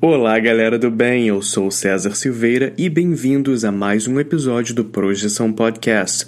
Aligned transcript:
Olá, 0.00 0.38
galera 0.38 0.78
do 0.78 0.92
bem. 0.92 1.26
Eu 1.26 1.42
sou 1.42 1.72
César 1.72 2.14
Silveira 2.14 2.72
e 2.78 2.88
bem-vindos 2.88 3.64
a 3.64 3.72
mais 3.72 4.06
um 4.06 4.20
episódio 4.20 4.72
do 4.72 4.84
Projeção 4.84 5.52
Podcast. 5.52 6.24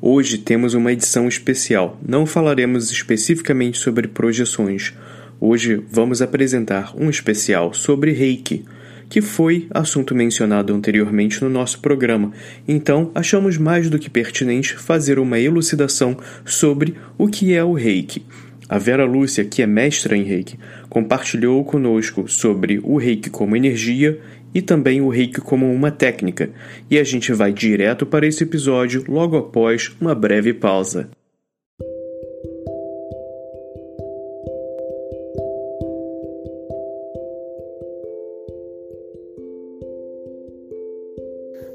Hoje 0.00 0.36
temos 0.36 0.74
uma 0.74 0.92
edição 0.92 1.28
especial. 1.28 1.96
Não 2.04 2.26
falaremos 2.26 2.90
especificamente 2.90 3.78
sobre 3.78 4.08
projeções. 4.08 4.92
Hoje 5.40 5.80
vamos 5.88 6.20
apresentar 6.20 6.92
um 6.96 7.08
especial 7.08 7.72
sobre 7.72 8.10
Reiki, 8.10 8.64
que 9.08 9.20
foi 9.20 9.68
assunto 9.70 10.12
mencionado 10.12 10.74
anteriormente 10.74 11.40
no 11.40 11.48
nosso 11.48 11.78
programa. 11.78 12.32
Então, 12.66 13.12
achamos 13.14 13.56
mais 13.56 13.88
do 13.88 13.96
que 13.96 14.10
pertinente 14.10 14.74
fazer 14.76 15.20
uma 15.20 15.38
elucidação 15.38 16.18
sobre 16.44 16.96
o 17.16 17.28
que 17.28 17.54
é 17.54 17.62
o 17.62 17.74
Reiki. 17.74 18.26
A 18.74 18.78
Vera 18.78 19.04
Lúcia, 19.04 19.44
que 19.44 19.62
é 19.62 19.68
mestra 19.68 20.16
em 20.16 20.24
Reiki, 20.24 20.58
compartilhou 20.90 21.64
conosco 21.64 22.26
sobre 22.26 22.80
o 22.82 22.96
Reiki 22.96 23.30
como 23.30 23.54
energia 23.54 24.20
e 24.52 24.60
também 24.60 25.00
o 25.00 25.08
Reiki 25.08 25.40
como 25.40 25.72
uma 25.72 25.92
técnica, 25.92 26.50
e 26.90 26.98
a 26.98 27.04
gente 27.04 27.32
vai 27.32 27.52
direto 27.52 28.04
para 28.04 28.26
esse 28.26 28.42
episódio 28.42 29.04
logo 29.06 29.36
após 29.36 29.92
uma 30.00 30.12
breve 30.12 30.52
pausa. 30.52 31.08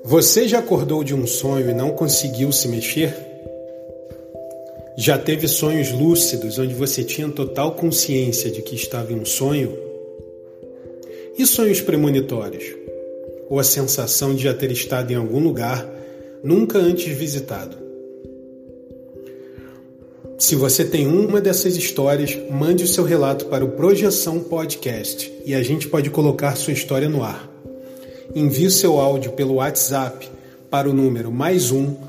Você 0.03 0.49
já 0.49 0.59
acordou 0.59 1.01
de 1.01 1.15
um 1.15 1.25
sonho 1.25 1.69
e 1.69 1.73
não 1.73 1.91
conseguiu 1.91 2.51
se 2.51 2.67
mexer? 2.67 3.28
Já 5.01 5.17
teve 5.17 5.47
sonhos 5.47 5.93
lúcidos 5.93 6.59
onde 6.59 6.73
você 6.73 7.05
tinha 7.05 7.29
total 7.29 7.71
consciência 7.71 8.51
de 8.51 8.61
que 8.61 8.75
estava 8.75 9.13
em 9.13 9.15
um 9.15 9.23
sonho? 9.23 9.73
E 11.37 11.45
sonhos 11.45 11.79
premonitórios? 11.79 12.75
Ou 13.49 13.61
a 13.61 13.63
sensação 13.63 14.35
de 14.35 14.43
já 14.43 14.53
ter 14.53 14.69
estado 14.73 15.09
em 15.13 15.15
algum 15.15 15.39
lugar 15.39 15.89
nunca 16.43 16.77
antes 16.77 17.17
visitado? 17.17 17.77
Se 20.37 20.53
você 20.53 20.83
tem 20.83 21.07
uma 21.07 21.39
dessas 21.39 21.77
histórias, 21.77 22.37
mande 22.51 22.83
o 22.83 22.87
seu 22.87 23.05
relato 23.05 23.45
para 23.45 23.63
o 23.63 23.69
Projeção 23.69 24.41
Podcast 24.41 25.31
e 25.45 25.55
a 25.55 25.63
gente 25.63 25.87
pode 25.87 26.09
colocar 26.09 26.57
sua 26.57 26.73
história 26.73 27.07
no 27.07 27.23
ar. 27.23 27.49
Envie 28.35 28.67
o 28.67 28.71
seu 28.71 28.99
áudio 28.99 29.31
pelo 29.31 29.55
WhatsApp 29.55 30.29
para 30.69 30.89
o 30.89 30.93
número 30.93 31.31
mais 31.31 31.71
um 31.71 32.08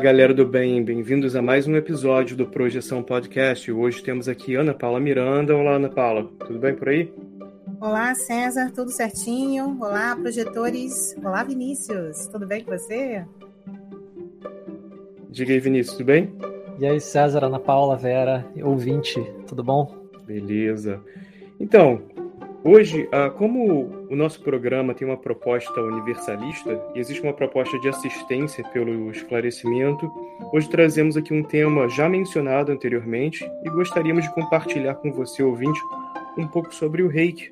Galera 0.00 0.32
do 0.32 0.46
bem, 0.46 0.82
bem-vindos 0.82 1.36
a 1.36 1.42
mais 1.42 1.68
um 1.68 1.76
episódio 1.76 2.34
do 2.34 2.46
Projeção 2.46 3.02
Podcast. 3.02 3.70
Hoje 3.70 4.02
temos 4.02 4.30
aqui 4.30 4.54
Ana 4.54 4.72
Paula 4.72 4.98
Miranda. 4.98 5.54
Olá, 5.54 5.72
Ana 5.72 5.90
Paula, 5.90 6.26
tudo 6.38 6.58
bem 6.58 6.74
por 6.74 6.88
aí? 6.88 7.12
Olá, 7.78 8.14
César, 8.14 8.72
tudo 8.74 8.90
certinho? 8.90 9.76
Olá, 9.78 10.16
projetores. 10.16 11.14
Olá, 11.22 11.44
Vinícius, 11.44 12.26
tudo 12.28 12.46
bem 12.46 12.64
com 12.64 12.70
você? 12.70 13.26
Diga 15.28 15.52
aí, 15.52 15.60
Vinícius, 15.60 15.98
tudo 15.98 16.06
bem? 16.06 16.32
E 16.78 16.86
aí, 16.86 16.98
César, 16.98 17.44
Ana 17.44 17.60
Paula, 17.60 17.94
Vera, 17.94 18.46
ouvinte, 18.62 19.22
tudo 19.46 19.62
bom? 19.62 19.94
Beleza. 20.24 20.98
Então, 21.60 22.00
Hoje, 22.62 23.08
ah, 23.10 23.30
como 23.30 24.06
o 24.10 24.14
nosso 24.14 24.42
programa 24.42 24.92
tem 24.92 25.08
uma 25.08 25.16
proposta 25.16 25.80
universalista 25.80 26.78
e 26.94 26.98
existe 26.98 27.22
uma 27.22 27.32
proposta 27.32 27.78
de 27.78 27.88
assistência 27.88 28.62
pelo 28.64 29.10
esclarecimento, 29.10 30.12
hoje 30.52 30.68
trazemos 30.68 31.16
aqui 31.16 31.32
um 31.32 31.42
tema 31.42 31.88
já 31.88 32.06
mencionado 32.06 32.70
anteriormente 32.70 33.42
e 33.64 33.70
gostaríamos 33.70 34.24
de 34.24 34.34
compartilhar 34.34 34.94
com 34.96 35.10
você, 35.10 35.42
ouvinte, 35.42 35.80
um 36.36 36.46
pouco 36.46 36.74
sobre 36.74 37.02
o 37.02 37.08
reiki, 37.08 37.50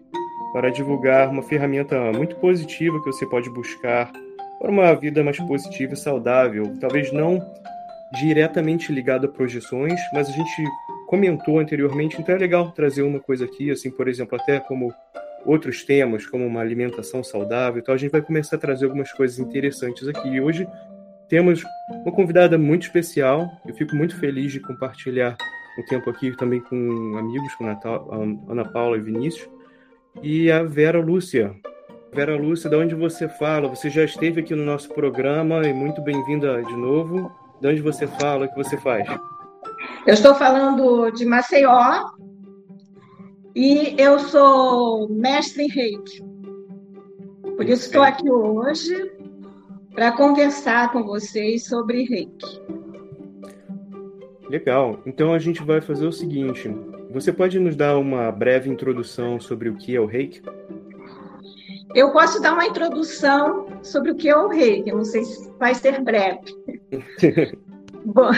para 0.52 0.70
divulgar 0.70 1.30
uma 1.30 1.42
ferramenta 1.42 2.12
muito 2.12 2.36
positiva 2.36 3.00
que 3.00 3.06
você 3.06 3.24
pode 3.24 3.48
buscar 3.48 4.12
para 4.58 4.70
uma 4.70 4.92
vida 4.94 5.24
mais 5.24 5.38
positiva 5.38 5.94
e 5.94 5.96
saudável. 5.96 6.76
Talvez 6.80 7.10
não 7.12 7.40
diretamente 8.20 8.92
ligado 8.92 9.24
a 9.24 9.28
projeções, 9.28 9.98
mas 10.12 10.28
a 10.28 10.32
gente 10.32 10.64
comentou 11.08 11.58
anteriormente, 11.58 12.20
então 12.20 12.34
é 12.34 12.38
legal 12.38 12.70
trazer 12.70 13.00
uma 13.00 13.18
coisa 13.18 13.46
aqui, 13.46 13.70
assim, 13.70 13.90
por 13.90 14.08
exemplo, 14.08 14.38
até 14.38 14.60
como 14.60 14.92
outros 15.46 15.82
temas, 15.82 16.26
como 16.26 16.46
uma 16.46 16.60
alimentação 16.60 17.24
saudável, 17.24 17.80
então 17.80 17.94
a 17.94 17.96
gente 17.96 18.12
vai 18.12 18.20
começar 18.20 18.56
a 18.56 18.58
trazer 18.58 18.84
algumas 18.84 19.10
coisas 19.12 19.38
interessantes 19.38 20.06
aqui. 20.06 20.28
E 20.28 20.38
hoje 20.38 20.68
temos 21.26 21.64
uma 22.02 22.12
convidada 22.12 22.58
muito 22.58 22.82
especial, 22.82 23.50
eu 23.66 23.74
fico 23.74 23.96
muito 23.96 24.18
feliz 24.18 24.52
de 24.52 24.60
compartilhar 24.60 25.34
um 25.78 25.82
tempo 25.86 26.10
aqui 26.10 26.36
também 26.36 26.60
com 26.60 26.76
amigos, 27.16 27.54
com 27.54 27.64
a 27.66 28.52
Ana 28.52 28.66
Paula 28.66 28.98
e 28.98 29.00
Vinícius, 29.00 29.48
e 30.22 30.50
a 30.50 30.62
Vera 30.62 31.00
Lúcia. 31.00 31.54
Vera 32.12 32.36
Lúcia, 32.36 32.68
de 32.68 32.76
onde 32.76 32.94
você 32.94 33.30
fala? 33.30 33.66
Você 33.68 33.88
já 33.88 34.04
esteve 34.04 34.42
aqui 34.42 34.54
no 34.54 34.62
nosso 34.62 34.92
programa 34.92 35.66
e 35.66 35.72
muito 35.72 36.02
bem-vinda 36.02 36.62
de 36.62 36.76
novo. 36.76 37.32
De 37.62 37.68
onde 37.68 37.80
você 37.80 38.06
fala, 38.06 38.44
o 38.44 38.48
que 38.50 38.56
você 38.56 38.76
faz? 38.76 39.08
Eu 40.06 40.14
estou 40.14 40.34
falando 40.34 41.10
de 41.10 41.26
Maceió 41.26 42.10
e 43.54 43.94
eu 43.98 44.18
sou 44.18 45.08
mestre 45.08 45.64
em 45.64 45.68
reiki. 45.68 46.22
Por 47.56 47.68
isso 47.68 47.86
estou 47.86 48.02
aqui 48.02 48.30
hoje 48.30 49.12
para 49.94 50.12
conversar 50.12 50.92
com 50.92 51.02
vocês 51.02 51.66
sobre 51.66 52.04
reiki. 52.04 52.62
Legal. 54.48 55.00
Então 55.04 55.34
a 55.34 55.38
gente 55.38 55.62
vai 55.62 55.80
fazer 55.80 56.06
o 56.06 56.12
seguinte: 56.12 56.70
você 57.10 57.32
pode 57.32 57.58
nos 57.58 57.76
dar 57.76 57.98
uma 57.98 58.30
breve 58.30 58.70
introdução 58.70 59.40
sobre 59.40 59.68
o 59.68 59.74
que 59.74 59.96
é 59.96 60.00
o 60.00 60.06
reiki? 60.06 60.40
Eu 61.94 62.12
posso 62.12 62.40
dar 62.40 62.52
uma 62.52 62.66
introdução 62.66 63.66
sobre 63.82 64.12
o 64.12 64.14
que 64.14 64.28
é 64.28 64.36
o 64.36 64.48
reiki, 64.48 64.92
não 64.92 65.04
sei 65.04 65.24
se 65.24 65.50
vai 65.58 65.74
ser 65.74 66.00
breve. 66.02 66.54
Bom, 68.04 68.30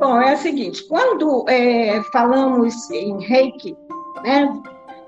Bom, 0.00 0.18
é 0.18 0.32
o 0.32 0.38
seguinte: 0.38 0.82
quando 0.84 1.44
é, 1.46 2.02
falamos 2.04 2.90
em 2.90 3.22
reiki, 3.22 3.76
né, 4.24 4.50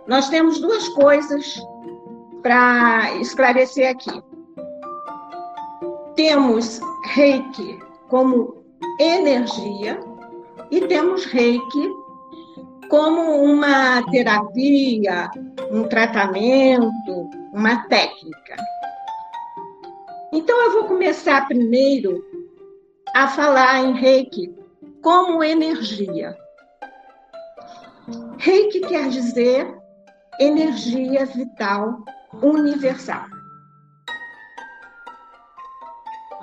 nós 0.06 0.28
temos 0.28 0.60
duas 0.60 0.86
coisas 0.90 1.58
para 2.42 3.10
esclarecer 3.14 3.88
aqui. 3.88 4.22
Temos 6.14 6.78
reiki 7.06 7.78
como 8.10 8.62
energia 9.00 9.98
e 10.70 10.82
temos 10.82 11.24
reiki 11.24 11.90
como 12.90 13.42
uma 13.42 14.02
terapia, 14.10 15.30
um 15.70 15.84
tratamento, 15.84 17.30
uma 17.54 17.88
técnica. 17.88 18.56
Então, 20.34 20.62
eu 20.64 20.72
vou 20.72 20.84
começar 20.84 21.48
primeiro 21.48 22.22
a 23.14 23.28
falar 23.28 23.80
em 23.84 23.94
reiki 23.94 24.61
como 25.02 25.42
energia. 25.42 26.36
Reiki 28.38 28.80
quer 28.80 29.08
dizer 29.08 29.78
energia 30.38 31.26
vital 31.26 31.98
universal. 32.42 33.26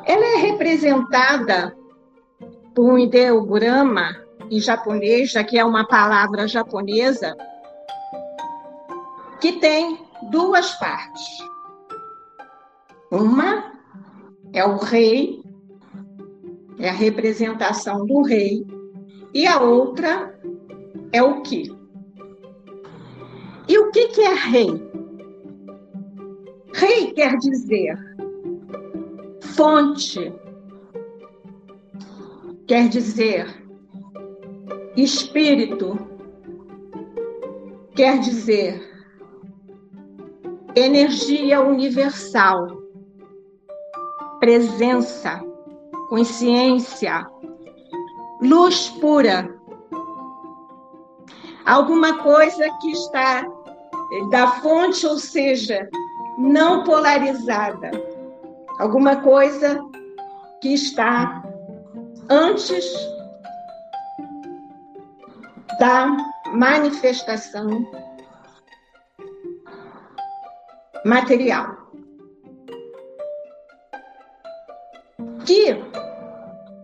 Ela 0.06 0.26
é 0.26 0.36
representada 0.38 1.76
por 2.76 2.94
um 2.94 2.98
ideograma 2.98 4.16
em 4.50 4.60
japonês, 4.60 5.32
já 5.32 5.44
que 5.44 5.58
é 5.58 5.66
uma 5.66 5.88
palavra 5.88 6.48
japonesa, 6.48 7.36
que 9.40 9.54
tem 9.54 10.06
duas 10.32 10.72
partes. 10.76 11.38
Uma 13.12 13.74
é 14.54 14.66
o 14.66 14.78
rei, 14.78 15.39
é 16.80 16.90
a 16.90 16.94
representação 16.94 18.06
do 18.06 18.22
rei, 18.22 18.66
e 19.34 19.46
a 19.46 19.62
outra 19.62 20.40
é 21.12 21.22
o 21.22 21.42
que. 21.42 21.72
E 23.68 23.78
o 23.78 23.92
que, 23.92 24.08
que 24.08 24.22
é 24.22 24.34
rei? 24.34 24.90
Rei 26.74 27.12
quer 27.14 27.38
dizer 27.38 27.98
fonte, 29.42 30.34
quer 32.68 32.88
dizer 32.88 33.46
espírito, 34.96 35.98
quer 37.96 38.20
dizer 38.20 38.82
energia 40.76 41.62
universal, 41.62 42.68
presença, 44.40 45.42
consciência, 46.10 47.26
luz 48.42 48.90
pura. 49.00 49.56
Alguma 51.66 52.18
coisa 52.24 52.68
que 52.82 52.92
está 52.92 53.46
da 54.32 54.48
fonte, 54.60 55.06
ou 55.06 55.18
seja, 55.18 55.88
não 56.38 56.84
polarizada. 56.84 57.92
Alguma 58.80 59.18
coisa 59.18 59.80
que 60.62 60.74
está 60.74 61.44
antes 62.30 62.86
da 65.80 66.08
manifestação 66.54 67.86
material. 71.06 71.89
Que 75.50 75.70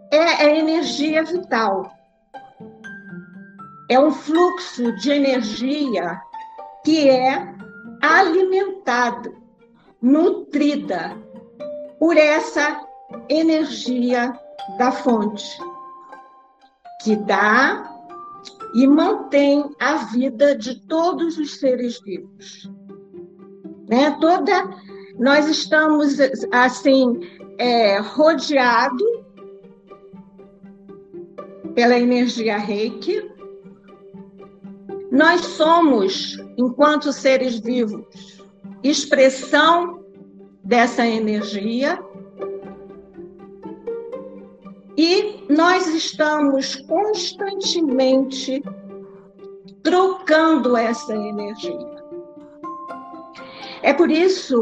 é 0.09 0.43
a 0.43 0.55
energia 0.57 1.23
vital. 1.23 1.87
É 3.91 3.99
um 3.99 4.11
fluxo 4.11 4.91
de 4.93 5.11
energia 5.11 6.19
que 6.83 7.07
é 7.07 7.47
alimentado, 8.01 9.35
nutrida 10.01 11.15
por 11.99 12.17
essa 12.17 12.83
energia 13.29 14.33
da 14.79 14.91
fonte, 14.91 15.45
que 17.03 17.15
dá 17.15 17.87
e 18.73 18.87
mantém 18.87 19.75
a 19.79 19.97
vida 19.97 20.55
de 20.55 20.79
todos 20.87 21.37
os 21.37 21.59
seres 21.59 22.01
vivos. 22.01 22.67
Né? 23.87 24.09
Toda, 24.19 24.67
nós 25.19 25.47
estamos 25.47 26.17
assim 26.51 27.19
é, 27.57 27.99
rodeado 27.99 29.25
pela 31.73 31.97
energia 31.97 32.57
Reiki. 32.57 33.31
Nós 35.11 35.41
somos, 35.41 36.37
enquanto 36.57 37.11
seres 37.13 37.59
vivos, 37.59 38.43
expressão 38.83 40.03
dessa 40.63 41.05
energia 41.05 41.99
e 44.97 45.45
nós 45.49 45.87
estamos 45.87 46.75
constantemente 46.87 48.63
trocando 49.83 50.75
essa 50.75 51.13
energia. 51.13 51.95
É 53.83 53.93
por 53.93 54.09
isso 54.09 54.61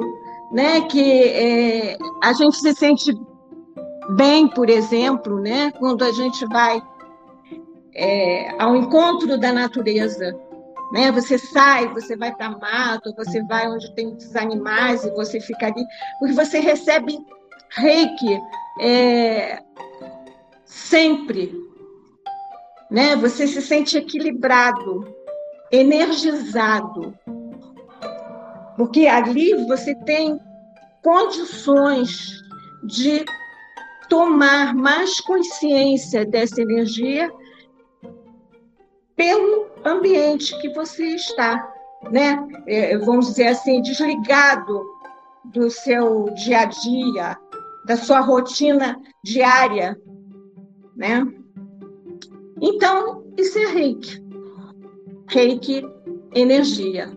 né, 0.51 0.81
que 0.81 1.23
é, 1.23 1.97
a 2.23 2.31
gente 2.31 2.55
se 2.55 2.73
sente 2.73 3.13
bem, 4.11 4.47
por 4.47 4.69
exemplo, 4.69 5.41
né, 5.41 5.71
quando 5.71 6.05
a 6.05 6.11
gente 6.13 6.45
vai 6.45 6.81
é, 7.93 8.49
ao 8.57 8.77
encontro 8.77 9.37
da 9.37 9.51
natureza. 9.51 10.33
Né? 10.93 11.11
Você 11.11 11.37
sai, 11.37 11.89
você 11.89 12.15
vai 12.15 12.33
para 12.33 12.51
mato, 12.51 13.13
você 13.17 13.43
vai 13.43 13.67
onde 13.69 13.93
tem 13.93 14.07
muitos 14.07 14.33
animais 14.37 15.03
e 15.03 15.11
você 15.11 15.41
fica 15.41 15.67
ali, 15.67 15.85
porque 16.17 16.33
você 16.33 16.59
recebe 16.59 17.17
reiki 17.71 18.39
é, 18.79 19.61
sempre. 20.63 21.53
Né? 22.89 23.17
Você 23.17 23.47
se 23.47 23.61
sente 23.61 23.97
equilibrado, 23.97 25.13
energizado. 25.69 27.13
Porque 28.77 29.07
ali 29.07 29.65
você 29.65 29.93
tem 29.93 30.39
condições 31.03 32.41
de 32.83 33.23
tomar 34.09 34.73
mais 34.73 35.19
consciência 35.21 36.25
dessa 36.25 36.61
energia 36.61 37.31
pelo 39.15 39.67
ambiente 39.85 40.57
que 40.59 40.69
você 40.69 41.15
está, 41.15 41.71
né? 42.09 42.45
É, 42.65 42.97
vamos 42.97 43.27
dizer 43.27 43.47
assim, 43.47 43.81
desligado 43.81 44.81
do 45.45 45.69
seu 45.69 46.25
dia 46.35 46.61
a 46.61 46.65
dia, 46.65 47.37
da 47.85 47.97
sua 47.97 48.21
rotina 48.21 48.99
diária, 49.23 49.99
né? 50.95 51.25
Então, 52.61 53.23
isso 53.37 53.57
é 53.59 53.65
reiki. 53.67 54.23
Reiki, 55.27 55.85
energia. 56.33 57.11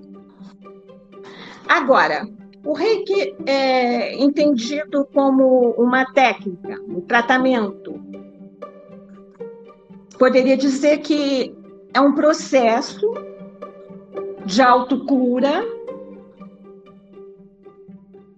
Agora, 1.68 2.28
o 2.66 2.72
reiki 2.72 3.34
é 3.46 4.14
entendido 4.22 5.06
como 5.14 5.70
uma 5.78 6.04
técnica, 6.12 6.80
um 6.88 7.00
tratamento. 7.00 8.00
Poderia 10.18 10.56
dizer 10.56 10.98
que 10.98 11.54
é 11.94 12.00
um 12.00 12.12
processo 12.12 13.12
de 14.44 14.60
autocura 14.60 15.64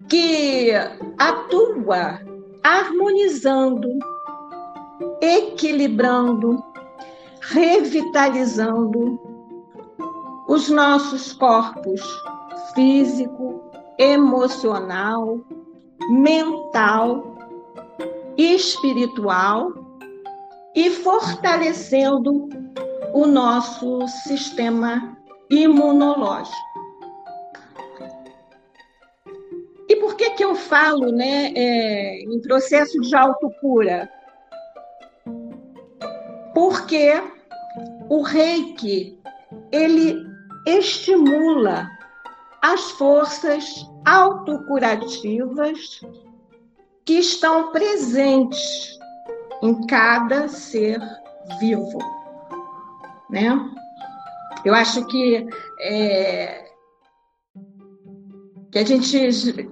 que 0.08 0.72
atua 1.18 2.20
harmonizando 2.62 3.88
equilibrando, 5.20 6.62
revitalizando 7.40 9.18
os 10.48 10.68
nossos 10.68 11.32
corpos 11.32 12.00
físico, 12.74 13.57
emocional, 13.98 15.40
mental, 16.10 17.36
espiritual 18.36 19.72
e 20.74 20.90
fortalecendo 20.90 22.48
o 23.12 23.26
nosso 23.26 24.06
sistema 24.08 25.16
imunológico. 25.50 26.56
E 29.88 29.96
por 29.96 30.16
que 30.16 30.30
que 30.30 30.44
eu 30.44 30.54
falo, 30.54 31.10
né, 31.10 31.52
é, 31.56 32.22
em 32.22 32.40
processo 32.40 33.00
de 33.00 33.16
autocura? 33.16 34.08
porque 36.58 37.12
o 38.08 38.20
reiki 38.20 39.16
ele 39.70 40.26
estimula 40.66 41.88
as 42.62 42.90
forças 42.92 43.64
autocurativas 44.04 46.00
que 47.04 47.14
estão 47.14 47.70
presentes 47.72 48.98
em 49.62 49.86
cada 49.86 50.48
ser 50.48 51.00
vivo, 51.58 51.98
né? 53.30 53.48
Eu 54.64 54.74
acho 54.74 55.06
que, 55.06 55.46
é, 55.80 56.70
que 58.70 58.78
a 58.78 58.84
gente 58.84 59.70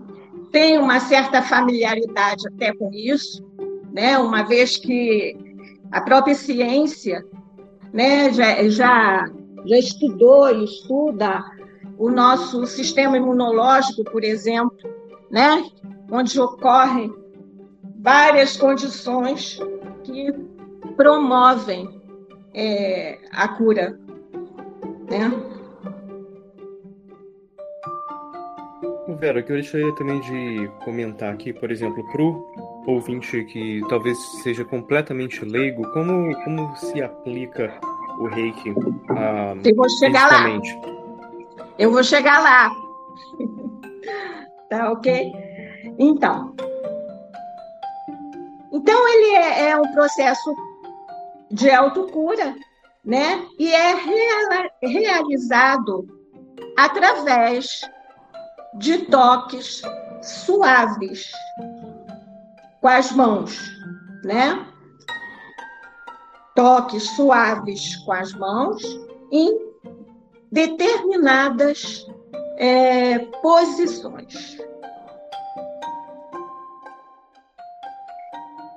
tem 0.53 0.79
uma 0.79 1.01
certa 1.01 1.43
familiaridade 1.43 2.49
até 2.49 2.75
com 2.75 2.91
isso, 2.93 3.45
né? 3.93 4.17
uma 4.19 4.43
vez 4.43 4.77
que 4.77 5.37
a 5.91 6.01
própria 6.01 6.35
ciência 6.35 7.25
né, 7.93 8.33
já, 8.33 8.69
já, 8.69 9.31
já 9.65 9.79
estudou 9.79 10.51
e 10.51 10.65
estuda 10.65 11.45
o 11.99 12.11
nosso 12.11 12.67
sistema 12.67 13.17
imunológico, 13.17 14.05
por 14.05 14.23
exemplo, 14.23 14.77
né, 15.31 15.65
onde 16.11 16.41
ocorrem 16.41 17.13
várias 18.01 18.57
condições 18.57 19.59
que 20.05 20.33
promovem 20.97 22.01
é, 22.55 23.19
a 23.33 23.49
cura. 23.49 23.99
Né? 25.11 25.31
Vera, 29.19 29.41
eu 29.41 29.57
gostaria 29.57 29.95
também 29.95 30.21
de 30.21 30.71
comentar 30.85 31.33
aqui, 31.33 31.53
por 31.53 31.71
exemplo, 31.71 32.05
para 32.13 32.23
o 32.23 32.45
ouvinte 32.87 33.45
que 33.45 33.81
talvez 33.89 34.19
seja 34.43 34.65
completamente 34.65 35.45
leigo, 35.45 35.91
como, 35.93 36.35
como 36.45 36.77
se 36.77 37.01
aplica 37.03 37.73
o 38.19 38.27
reiki 38.27 38.75
ah, 39.11 39.55
Eu 39.65 39.75
vou 39.75 39.89
chegar 39.89 40.29
lá. 40.29 40.61
Eu 41.79 41.93
vou 41.93 42.03
chegar 42.03 42.43
lá. 42.43 42.71
tá 44.71 44.93
ok? 44.93 45.33
Então. 45.99 46.55
Então, 48.73 49.09
ele 49.09 49.37
é, 49.37 49.71
é 49.71 49.77
um 49.77 49.93
processo 49.93 50.55
de 51.51 51.71
autocura, 51.71 52.55
né? 53.05 53.47
E 53.59 53.73
é 53.73 53.95
reala, 53.95 54.71
realizado 54.83 56.07
através 56.77 57.81
de 58.75 58.99
toques 59.07 59.83
suaves 60.23 61.31
com 62.81 62.89
as 62.89 63.13
mãos, 63.13 63.59
né? 64.25 64.67
Toques 66.55 67.11
suaves 67.11 67.97
com 67.97 68.13
as 68.13 68.33
mãos 68.35 68.83
em 69.31 69.66
determinadas 70.51 72.07
é, 72.59 73.19
posições. 73.43 74.59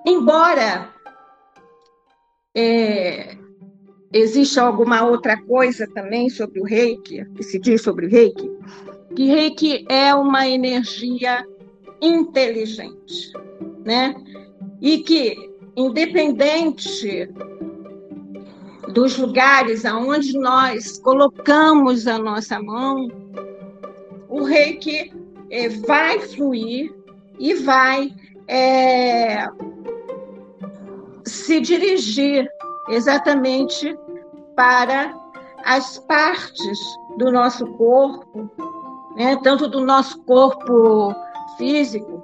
Embora 0.05 0.93
é, 2.55 3.37
exista 4.11 4.61
alguma 4.63 5.05
outra 5.05 5.39
coisa 5.43 5.87
também 5.93 6.29
sobre 6.29 6.59
o 6.59 6.63
reiki, 6.63 7.25
que 7.35 7.43
se 7.43 7.59
diz 7.59 7.81
sobre 7.81 8.07
o 8.07 8.09
reiki, 8.09 8.49
que 9.15 9.25
reiki 9.25 9.85
é 9.89 10.13
uma 10.13 10.47
energia 10.47 11.45
inteligente, 12.01 13.33
né? 13.85 14.15
E 14.81 14.99
que, 14.99 15.35
independente 15.75 17.29
dos 18.93 19.17
lugares 19.17 19.85
aonde 19.85 20.37
nós 20.37 20.97
colocamos 20.97 22.07
a 22.07 22.17
nossa 22.17 22.61
mão, 22.61 23.07
o 24.27 24.43
reiki 24.43 25.13
é, 25.49 25.69
vai 25.69 26.19
fluir 26.19 26.93
e 27.39 27.53
vai 27.55 28.11
é, 28.47 29.47
se 31.25 31.59
dirigir 31.61 32.49
exatamente 32.89 33.97
para 34.55 35.15
as 35.65 35.99
partes 35.99 36.79
do 37.17 37.31
nosso 37.31 37.65
corpo, 37.73 38.49
né, 39.15 39.37
tanto 39.43 39.67
do 39.67 39.85
nosso 39.85 40.19
corpo 40.23 41.13
físico, 41.57 42.23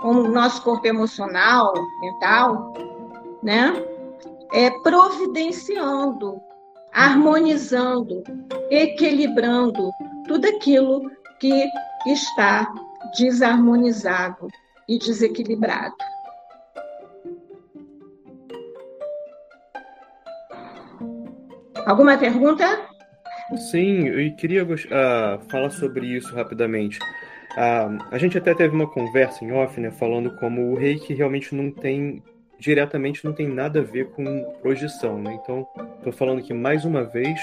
como 0.00 0.24
do 0.24 0.32
nosso 0.32 0.62
corpo 0.62 0.86
emocional, 0.86 1.72
mental, 2.00 2.74
né? 3.42 3.93
É, 4.54 4.70
providenciando, 4.82 6.40
harmonizando, 6.92 8.22
equilibrando 8.70 9.90
tudo 10.28 10.46
aquilo 10.46 11.10
que 11.40 11.66
está 12.06 12.72
desarmonizado 13.18 14.46
e 14.88 14.96
desequilibrado. 14.96 15.96
Alguma 21.84 22.16
pergunta? 22.16 22.64
Sim, 23.70 24.06
eu 24.06 24.36
queria 24.36 24.64
uh, 24.64 25.40
falar 25.50 25.70
sobre 25.70 26.06
isso 26.06 26.32
rapidamente. 26.32 26.98
Uh, 27.56 27.98
a 28.10 28.18
gente 28.18 28.38
até 28.38 28.54
teve 28.54 28.74
uma 28.74 28.88
conversa 28.88 29.44
em 29.44 29.52
off, 29.52 29.78
né, 29.80 29.90
falando 29.90 30.34
como 30.36 30.72
o 30.72 30.76
reiki 30.76 31.12
realmente 31.12 31.54
não 31.54 31.70
tem 31.72 32.22
diretamente 32.58 33.24
não 33.24 33.32
tem 33.32 33.48
nada 33.48 33.80
a 33.80 33.82
ver 33.82 34.10
com 34.10 34.52
projeção, 34.62 35.20
né? 35.20 35.34
Então, 35.34 35.66
estou 35.98 36.12
falando 36.12 36.38
aqui 36.38 36.54
mais 36.54 36.84
uma 36.84 37.04
vez, 37.04 37.38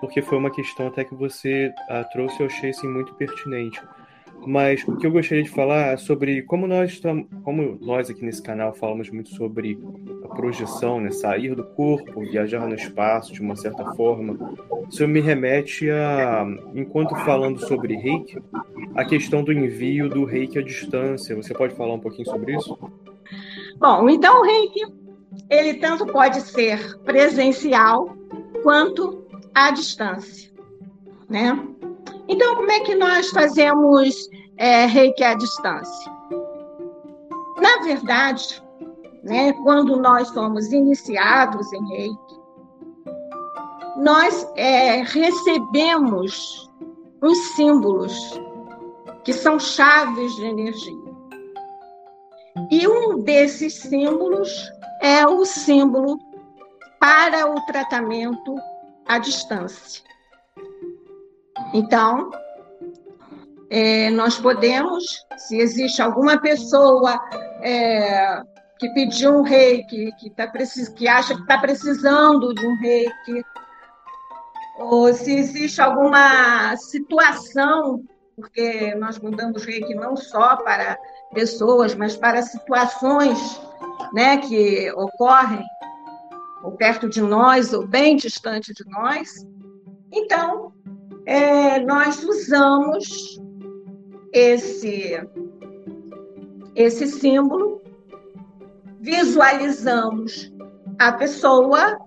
porque 0.00 0.22
foi 0.22 0.38
uma 0.38 0.50
questão 0.50 0.88
até 0.88 1.04
que 1.04 1.14
você 1.14 1.72
ah, 1.88 2.04
trouxe, 2.04 2.40
eu 2.40 2.46
achei 2.46 2.70
assim, 2.70 2.88
muito 2.88 3.14
pertinente. 3.14 3.80
Mas 4.46 4.86
o 4.86 4.96
que 4.96 5.04
eu 5.04 5.10
gostaria 5.10 5.42
de 5.42 5.50
falar 5.50 5.94
é 5.94 5.96
sobre 5.96 6.42
como 6.42 6.68
nós 6.68 6.92
estamos, 6.92 7.26
como 7.42 7.76
nós 7.80 8.08
aqui 8.08 8.24
nesse 8.24 8.40
canal 8.40 8.72
falamos 8.72 9.10
muito 9.10 9.30
sobre 9.30 9.76
a 10.24 10.28
projeção, 10.28 11.00
né? 11.00 11.10
sair 11.10 11.56
do 11.56 11.64
corpo, 11.64 12.20
viajar 12.20 12.64
no 12.66 12.74
espaço 12.76 13.32
de 13.32 13.40
uma 13.40 13.56
certa 13.56 13.84
forma. 13.94 14.38
Isso 14.88 15.06
me 15.08 15.20
remete 15.20 15.90
a, 15.90 16.46
enquanto 16.74 17.16
falando 17.16 17.58
sobre 17.66 17.96
reiki, 17.96 18.38
a 18.94 19.04
questão 19.04 19.42
do 19.42 19.52
envio 19.52 20.08
do 20.08 20.24
reiki 20.24 20.60
à 20.60 20.62
distância. 20.62 21.34
Você 21.34 21.52
pode 21.52 21.74
falar 21.74 21.94
um 21.94 22.00
pouquinho 22.00 22.28
sobre 22.28 22.54
isso? 22.54 22.78
Bom, 23.78 24.08
então 24.08 24.42
o 24.42 24.44
reiki, 24.44 24.80
ele 25.50 25.74
tanto 25.74 26.06
pode 26.06 26.40
ser 26.40 26.98
presencial 27.00 28.16
quanto 28.62 29.26
à 29.52 29.72
distância, 29.72 30.52
né? 31.28 31.66
Então, 32.28 32.56
como 32.56 32.70
é 32.70 32.80
que 32.80 32.94
nós 32.94 33.30
fazemos 33.30 34.28
é, 34.56 34.86
reiki 34.86 35.22
à 35.22 35.34
distância? 35.34 36.12
Na 37.60 37.82
verdade, 37.84 38.62
né, 39.22 39.52
quando 39.64 39.96
nós 39.96 40.28
somos 40.28 40.72
iniciados 40.72 41.72
em 41.72 41.88
reiki, 41.88 42.36
nós 43.96 44.46
é, 44.56 45.02
recebemos 45.02 46.70
os 47.22 47.38
símbolos 47.54 48.14
que 49.24 49.32
são 49.32 49.58
chaves 49.58 50.34
de 50.36 50.46
energia. 50.46 51.06
E 52.70 52.86
um 52.86 53.18
desses 53.22 53.74
símbolos 53.74 54.50
é 55.02 55.26
o 55.26 55.44
símbolo 55.44 56.18
para 57.00 57.50
o 57.50 57.60
tratamento 57.66 58.56
à 59.06 59.18
distância. 59.18 60.05
Então, 61.72 62.30
é, 63.70 64.10
nós 64.10 64.38
podemos, 64.38 65.24
se 65.36 65.58
existe 65.58 66.00
alguma 66.00 66.40
pessoa 66.40 67.20
é, 67.62 68.42
que 68.78 68.88
pediu 68.90 69.38
um 69.38 69.42
reiki, 69.42 70.12
que, 70.18 70.30
tá, 70.30 70.46
que 70.96 71.08
acha 71.08 71.34
que 71.34 71.42
está 71.42 71.58
precisando 71.58 72.54
de 72.54 72.66
um 72.66 72.76
reiki, 72.76 73.44
ou 74.78 75.12
se 75.12 75.34
existe 75.34 75.80
alguma 75.80 76.76
situação, 76.76 78.04
porque 78.36 78.94
nós 78.96 79.18
mudamos 79.18 79.64
reiki 79.64 79.94
não 79.94 80.16
só 80.16 80.56
para 80.56 80.98
pessoas, 81.32 81.94
mas 81.94 82.16
para 82.16 82.42
situações 82.42 83.60
né, 84.12 84.36
que 84.36 84.92
ocorrem 84.92 85.64
ou 86.62 86.72
perto 86.72 87.08
de 87.08 87.22
nós 87.22 87.72
ou 87.72 87.86
bem 87.86 88.16
distante 88.16 88.74
de 88.74 88.84
nós. 88.90 89.46
Então, 90.12 90.72
é, 91.26 91.80
nós 91.80 92.22
usamos 92.22 93.40
esse, 94.32 95.20
esse 96.74 97.06
símbolo, 97.08 97.82
visualizamos 99.00 100.52
a 100.98 101.12
pessoa 101.12 101.98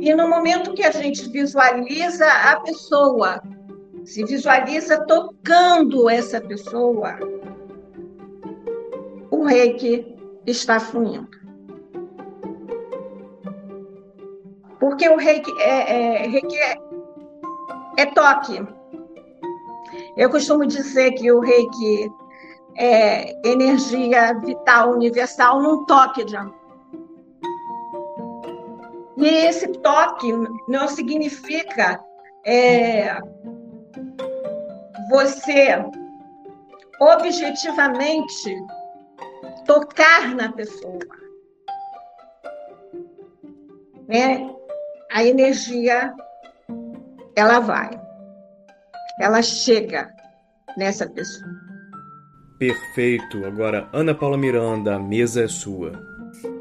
e 0.00 0.14
no 0.14 0.28
momento 0.28 0.74
que 0.74 0.82
a 0.82 0.90
gente 0.90 1.28
visualiza 1.30 2.26
a 2.26 2.60
pessoa, 2.60 3.42
se 4.04 4.24
visualiza 4.24 5.04
tocando 5.06 6.10
essa 6.10 6.40
pessoa, 6.40 7.18
o 9.30 9.44
reiki 9.44 10.14
está 10.46 10.80
fluindo. 10.80 11.44
Porque 14.78 15.08
o 15.08 15.16
reiki 15.16 15.50
é, 15.58 16.24
é, 16.24 16.26
reiki 16.26 16.56
é, 16.56 16.76
é 17.96 18.06
toque. 18.06 18.66
Eu 20.16 20.30
costumo 20.30 20.66
dizer 20.66 21.12
que 21.12 21.30
o 21.30 21.40
reiki 21.40 22.10
é 22.76 23.48
energia 23.48 24.34
vital 24.40 24.92
universal 24.92 25.60
num 25.60 25.84
toque 25.84 26.24
de 26.24 26.36
amor. 26.36 26.64
E 29.16 29.26
esse 29.26 29.68
toque 29.68 30.32
não 30.68 30.88
significa 30.88 32.02
é, 32.44 33.16
você 35.08 35.84
objetivamente 37.00 38.56
tocar 39.66 40.34
na 40.34 40.52
pessoa. 40.52 40.98
Né? 44.08 44.54
A 45.10 45.24
energia, 45.24 46.14
ela 47.36 47.60
vai, 47.60 47.90
ela 49.20 49.42
chega 49.42 50.14
nessa 50.76 51.08
pessoa. 51.08 51.50
Perfeito. 52.58 53.44
Agora, 53.44 53.88
Ana 53.92 54.14
Paula 54.14 54.38
Miranda, 54.38 54.94
a 54.94 54.98
mesa 54.98 55.44
é 55.44 55.48
sua. 55.48 55.92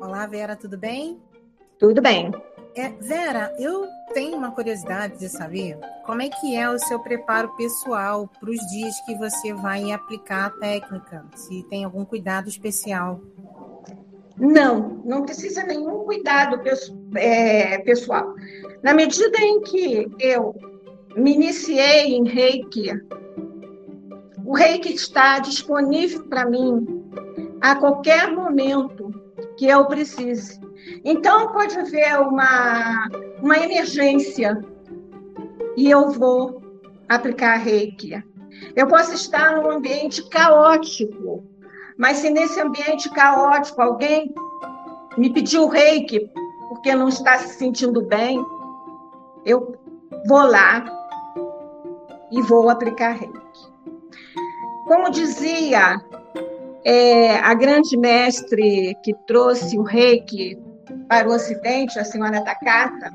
Olá, 0.01 0.25
Vera, 0.25 0.55
tudo 0.55 0.77
bem? 0.77 1.19
Tudo 1.79 2.01
bem. 2.01 2.31
É, 2.75 2.89
Vera, 2.89 3.53
eu 3.59 3.87
tenho 4.13 4.35
uma 4.35 4.51
curiosidade 4.51 5.19
de 5.19 5.29
saber 5.29 5.77
como 6.05 6.23
é 6.23 6.29
que 6.29 6.55
é 6.55 6.67
o 6.69 6.79
seu 6.79 6.99
preparo 6.99 7.55
pessoal 7.55 8.27
para 8.39 8.49
os 8.49 8.59
dias 8.71 8.99
que 9.05 9.15
você 9.15 9.53
vai 9.53 9.91
aplicar 9.91 10.45
a 10.45 10.49
técnica, 10.49 11.23
se 11.35 11.63
tem 11.69 11.83
algum 11.83 12.03
cuidado 12.03 12.49
especial. 12.49 13.21
Não, 14.37 15.01
não 15.05 15.23
precisa 15.23 15.63
nenhum 15.63 16.03
cuidado 16.05 16.59
é, 17.15 17.77
pessoal. 17.79 18.33
Na 18.81 18.93
medida 18.93 19.37
em 19.39 19.61
que 19.61 20.07
eu 20.19 20.55
me 21.15 21.33
iniciei 21.33 22.15
em 22.15 22.27
reiki, 22.27 22.91
o 24.45 24.55
reiki 24.55 24.93
está 24.93 25.39
disponível 25.39 26.23
para 26.25 26.45
mim 26.45 27.03
a 27.61 27.75
qualquer 27.75 28.31
momento 28.31 29.11
que 29.55 29.67
eu 29.67 29.85
precise. 29.85 30.59
Então, 31.05 31.53
pode 31.53 31.77
haver 31.77 32.19
uma, 32.19 33.07
uma 33.41 33.57
emergência 33.57 34.59
e 35.77 35.89
eu 35.89 36.09
vou 36.09 36.61
aplicar 37.07 37.57
reiki. 37.57 38.21
Eu 38.75 38.87
posso 38.87 39.13
estar 39.13 39.55
num 39.55 39.69
ambiente 39.69 40.27
caótico, 40.29 41.43
mas 41.97 42.17
se 42.17 42.29
nesse 42.29 42.59
ambiente 42.59 43.09
caótico 43.09 43.81
alguém 43.81 44.33
me 45.17 45.31
pediu 45.31 45.67
reiki 45.67 46.29
porque 46.69 46.95
não 46.95 47.07
está 47.07 47.37
se 47.37 47.55
sentindo 47.55 48.01
bem, 48.01 48.43
eu 49.45 49.77
vou 50.27 50.41
lá 50.41 50.83
e 52.31 52.41
vou 52.41 52.69
aplicar 52.69 53.11
reiki. 53.11 53.39
Como 54.87 55.11
dizia 55.11 56.01
é, 56.83 57.37
a 57.37 57.53
grande 57.53 57.95
mestre 57.95 58.95
que 59.03 59.13
trouxe 59.27 59.77
o 59.77 59.83
reiki 59.83 60.57
para 61.07 61.29
o 61.29 61.33
Ocidente, 61.33 61.99
a 61.99 62.03
senhora 62.03 62.43
Takata, 62.43 63.13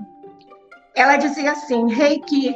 ela 0.95 1.17
dizia 1.17 1.53
assim: 1.53 1.93
reiki 1.93 2.55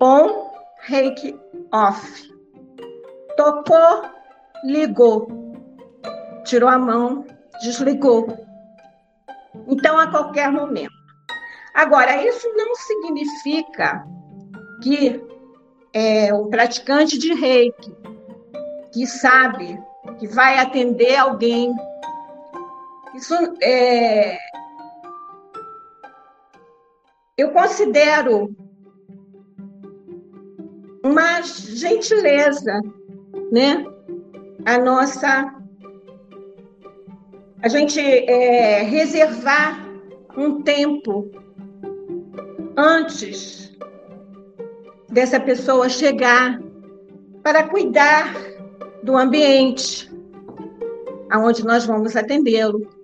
on, 0.00 0.50
reiki 0.80 1.38
off. 1.72 2.29
Tocou, 3.40 4.02
ligou. 4.64 5.26
Tirou 6.44 6.68
a 6.68 6.78
mão, 6.78 7.24
desligou. 7.62 8.26
Então, 9.66 9.98
a 9.98 10.10
qualquer 10.10 10.52
momento. 10.52 10.92
Agora, 11.72 12.22
isso 12.22 12.46
não 12.54 12.74
significa 12.74 14.06
que 14.82 15.24
é, 15.94 16.34
o 16.34 16.48
praticante 16.48 17.16
de 17.16 17.32
reiki, 17.32 17.96
que 18.92 19.06
sabe 19.06 19.82
que 20.18 20.26
vai 20.26 20.58
atender 20.58 21.16
alguém 21.16 21.74
isso 23.14 23.34
é, 23.62 24.36
eu 27.38 27.50
considero 27.52 28.54
uma 31.02 31.40
gentileza, 31.40 32.82
né? 33.50 33.84
A 34.64 34.78
nossa, 34.78 35.54
a 37.62 37.68
gente 37.68 38.00
é, 38.00 38.82
reservar 38.82 39.88
um 40.36 40.62
tempo 40.62 41.30
antes 42.76 43.76
dessa 45.08 45.40
pessoa 45.40 45.88
chegar 45.88 46.60
para 47.42 47.68
cuidar 47.68 48.34
do 49.02 49.16
ambiente 49.16 50.10
aonde 51.30 51.64
nós 51.64 51.86
vamos 51.86 52.14
atendê-lo 52.16 53.00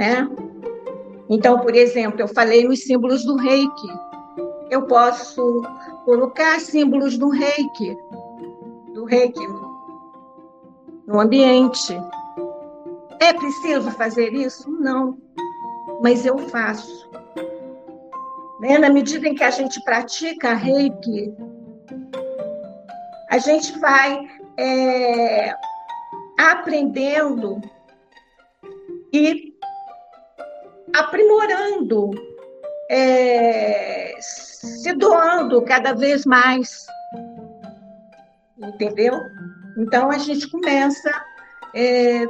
né? 0.00 0.26
Então, 1.28 1.58
por 1.58 1.74
exemplo, 1.74 2.22
eu 2.22 2.28
falei 2.28 2.66
nos 2.66 2.80
símbolos 2.80 3.22
do 3.22 3.36
reiki. 3.36 3.88
Eu 4.70 4.86
posso 4.86 5.62
colocar 6.06 6.58
símbolos 6.58 7.18
do 7.18 7.28
reiki, 7.28 7.94
do 8.92 9.04
reiki 9.04 9.46
no 11.06 11.20
ambiente. 11.20 11.96
É 13.20 13.32
preciso 13.32 13.90
fazer 13.90 14.32
isso? 14.32 14.70
Não, 14.70 15.18
mas 16.00 16.24
eu 16.24 16.38
faço. 16.38 17.10
Né? 18.60 18.78
Na 18.78 18.88
medida 18.88 19.28
em 19.28 19.34
que 19.34 19.44
a 19.44 19.50
gente 19.50 19.82
pratica 19.84 20.54
reiki, 20.54 21.34
a 23.30 23.38
gente 23.38 23.78
vai 23.78 24.28
é, 24.56 25.54
aprendendo 26.38 27.60
e 29.12 29.54
aprimorando, 30.94 32.10
é, 32.90 34.16
se 34.20 34.92
doando 34.94 35.62
cada 35.62 35.92
vez 35.92 36.24
mais. 36.24 36.86
Entendeu? 38.60 39.14
Então 39.76 40.10
a 40.10 40.18
gente 40.18 40.50
começa 40.50 41.10
é, 41.74 42.26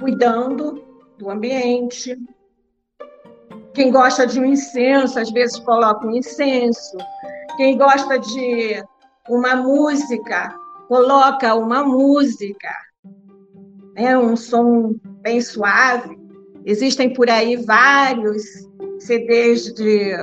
cuidando 0.00 0.82
do 1.18 1.30
ambiente. 1.30 2.16
Quem 3.74 3.90
gosta 3.90 4.26
de 4.26 4.40
um 4.40 4.44
incenso, 4.44 5.18
às 5.18 5.30
vezes 5.30 5.58
coloca 5.60 6.06
um 6.06 6.16
incenso. 6.16 6.96
Quem 7.56 7.76
gosta 7.76 8.18
de 8.18 8.82
uma 9.28 9.56
música, 9.56 10.54
coloca 10.88 11.54
uma 11.54 11.82
música, 11.84 12.68
né? 13.94 14.16
um 14.18 14.36
som 14.36 14.94
bem 15.22 15.40
suave. 15.40 16.18
Existem 16.64 17.12
por 17.12 17.28
aí 17.28 17.56
vários 17.56 18.42
CDs 19.00 19.72
de, 19.74 20.14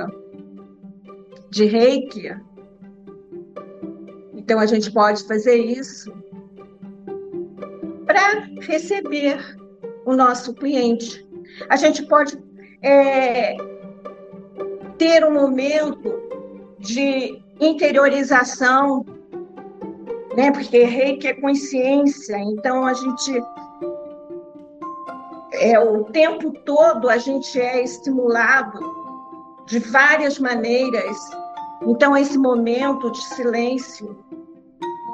de 1.50 1.64
reiki. 1.66 2.30
Então 4.50 4.58
a 4.58 4.66
gente 4.66 4.90
pode 4.90 5.22
fazer 5.28 5.54
isso 5.54 6.12
para 8.04 8.48
receber 8.62 9.38
o 10.04 10.16
nosso 10.16 10.52
cliente. 10.54 11.24
A 11.68 11.76
gente 11.76 12.02
pode 12.06 12.36
é, 12.82 13.56
ter 14.98 15.24
um 15.24 15.32
momento 15.32 16.20
de 16.80 17.40
interiorização, 17.60 19.06
né? 20.36 20.50
Porque 20.50 20.82
reiki 20.82 21.28
é 21.28 21.34
consciência, 21.34 22.36
então 22.40 22.84
a 22.84 22.92
gente 22.92 23.40
é, 25.52 25.78
o 25.78 26.02
tempo 26.06 26.50
todo 26.64 27.08
a 27.08 27.18
gente 27.18 27.60
é 27.60 27.84
estimulado 27.84 28.80
de 29.66 29.78
várias 29.78 30.40
maneiras. 30.40 31.16
Então, 31.82 32.16
esse 32.16 32.36
momento 32.36 33.12
de 33.12 33.22
silêncio 33.22 34.18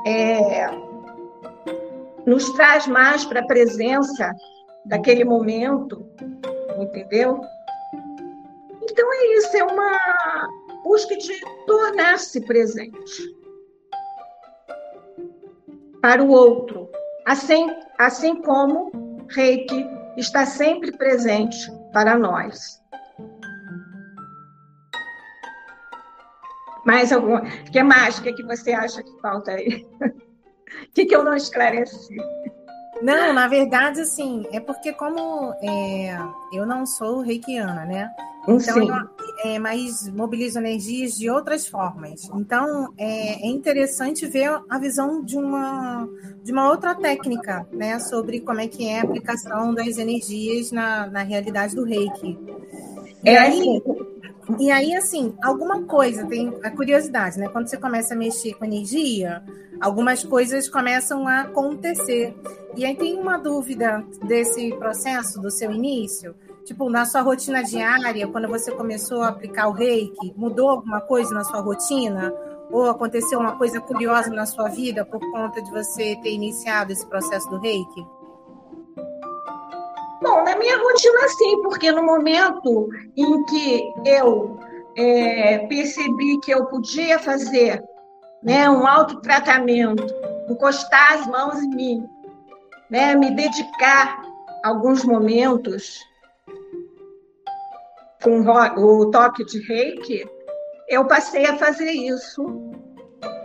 é, 0.07 0.71
nos 2.25 2.49
traz 2.53 2.87
mais 2.87 3.25
para 3.25 3.41
a 3.41 3.47
presença 3.47 4.33
daquele 4.85 5.25
momento, 5.25 6.09
entendeu? 6.79 7.41
Então, 8.83 9.13
é 9.13 9.37
isso, 9.39 9.57
é 9.57 9.65
uma 9.65 10.49
busca 10.85 11.17
de 11.17 11.35
tornar-se 11.67 12.41
presente 12.43 13.37
para 16.01 16.23
o 16.23 16.31
outro, 16.31 16.89
assim, 17.27 17.67
assim 17.99 18.41
como 18.43 18.93
Reiki 19.29 19.85
está 20.17 20.47
sempre 20.47 20.93
presente 20.93 21.69
para 21.93 22.17
nós. 22.17 22.81
Mais 26.87 27.13
alguma? 27.13 27.41
O 27.41 27.71
que 27.71 27.83
mais? 27.83 28.19
O 28.19 28.23
que, 28.23 28.29
é 28.29 28.33
que 28.33 28.45
você 28.45 28.73
acha 28.73 29.03
que 29.03 29.21
falta 29.21 29.51
aí? 29.51 29.87
O 30.67 30.93
que, 30.93 31.07
que 31.07 31.15
eu 31.15 31.23
não 31.23 31.35
esclareci? 31.35 32.17
Não, 33.01 33.33
na 33.33 33.47
verdade, 33.47 34.01
assim, 34.01 34.47
é 34.51 34.59
porque 34.59 34.93
como 34.93 35.55
é, 35.63 36.19
eu 36.53 36.67
não 36.67 36.85
sou 36.85 37.21
reikiana, 37.21 37.85
né? 37.85 38.11
Então, 38.49 38.79
eu, 38.79 39.09
é, 39.45 39.59
mas 39.59 40.09
mobilizam 40.09 40.63
energias 40.63 41.17
de 41.17 41.29
outras 41.29 41.67
formas. 41.67 42.29
Então, 42.35 42.93
é, 42.97 43.45
é, 43.45 43.47
interessante 43.47 44.27
ver 44.27 44.61
a 44.69 44.79
visão 44.79 45.23
de 45.23 45.37
uma, 45.37 46.09
de 46.43 46.53
uma 46.53 46.69
outra 46.71 46.95
técnica, 46.95 47.67
né, 47.73 47.99
sobre 47.99 48.41
como 48.41 48.61
é 48.61 48.69
que 48.69 48.89
é 48.89 49.01
a 49.01 49.03
aplicação 49.03 49.75
das 49.75 49.99
energias 49.99 50.73
na, 50.73 51.07
na 51.07 51.23
realidade 51.23 51.75
do 51.75 51.85
reiki. 51.85 52.39
E 53.25 53.29
é 53.29 53.39
aí, 53.39 53.61
assim. 53.61 53.83
E 54.59 54.71
aí, 54.71 54.95
assim, 54.95 55.35
alguma 55.43 55.83
coisa, 55.85 56.27
tem 56.27 56.57
a 56.63 56.71
curiosidade, 56.71 57.39
né? 57.39 57.49
Quando 57.49 57.69
você 57.69 57.77
começa 57.77 58.15
a 58.15 58.17
mexer 58.17 58.55
com 58.55 58.65
energia, 58.65 59.43
algumas 59.81 60.25
coisas 60.25 60.69
começam 60.69 61.27
a 61.27 61.43
acontecer. 61.43 62.35
E 62.77 62.85
aí 62.85 62.95
tem 62.95 63.19
uma 63.19 63.39
dúvida 63.39 64.05
desse 64.27 64.71
processo, 64.77 65.41
do 65.41 65.51
seu 65.51 65.73
início, 65.73 66.35
Tipo, 66.67 66.91
na 66.91 67.05
sua 67.05 67.23
rotina 67.23 67.63
diária, 67.63 68.27
quando 68.27 68.49
você 68.49 68.73
começou 68.73 69.23
a 69.23 69.29
aplicar 69.29 69.69
o 69.69 69.73
reiki, 69.73 70.35
mudou 70.37 70.69
alguma 70.69 71.01
coisa 71.01 71.33
na 71.33 71.45
sua 71.45 71.61
rotina? 71.61 72.35
Ou 72.73 72.91
aconteceu 72.91 73.39
uma 73.39 73.57
coisa 73.57 73.81
curiosa 73.81 74.31
na 74.31 74.45
sua 74.45 74.69
vida 74.69 75.05
por 75.05 75.21
conta 75.31 75.63
de 75.63 75.71
você 75.71 76.17
ter 76.17 76.33
iniciado 76.33 76.91
esse 76.91 77.07
processo 77.07 77.49
do 77.49 77.61
reiki? 77.61 78.05
Bom, 80.23 80.45
na 80.45 80.57
minha 80.57 80.79
rotina, 80.79 81.29
sim, 81.29 81.63
porque 81.63 81.93
no 81.93 82.03
momento 82.03 82.89
em 83.17 83.45
que 83.45 83.93
eu 84.07 84.59
é, 84.97 85.59
percebi 85.67 86.41
que 86.41 86.53
eu 86.53 86.65
podia 86.67 87.19
fazer 87.19 87.83
né, 88.43 88.69
um 88.71 88.87
autotratamento, 88.87 90.07
encostar 90.49 91.15
as 91.15 91.27
mãos 91.27 91.63
em 91.63 91.69
mim, 91.69 92.07
né, 92.91 93.15
me 93.15 93.31
dedicar 93.31 94.23
alguns 94.65 95.05
momentos 95.05 96.01
com 98.23 98.41
o 98.41 99.11
toque 99.11 99.45
de 99.45 99.61
reiki, 99.67 100.27
eu 100.89 101.05
passei 101.05 101.45
a 101.47 101.59
fazer 101.59 101.91
isso 101.91 102.71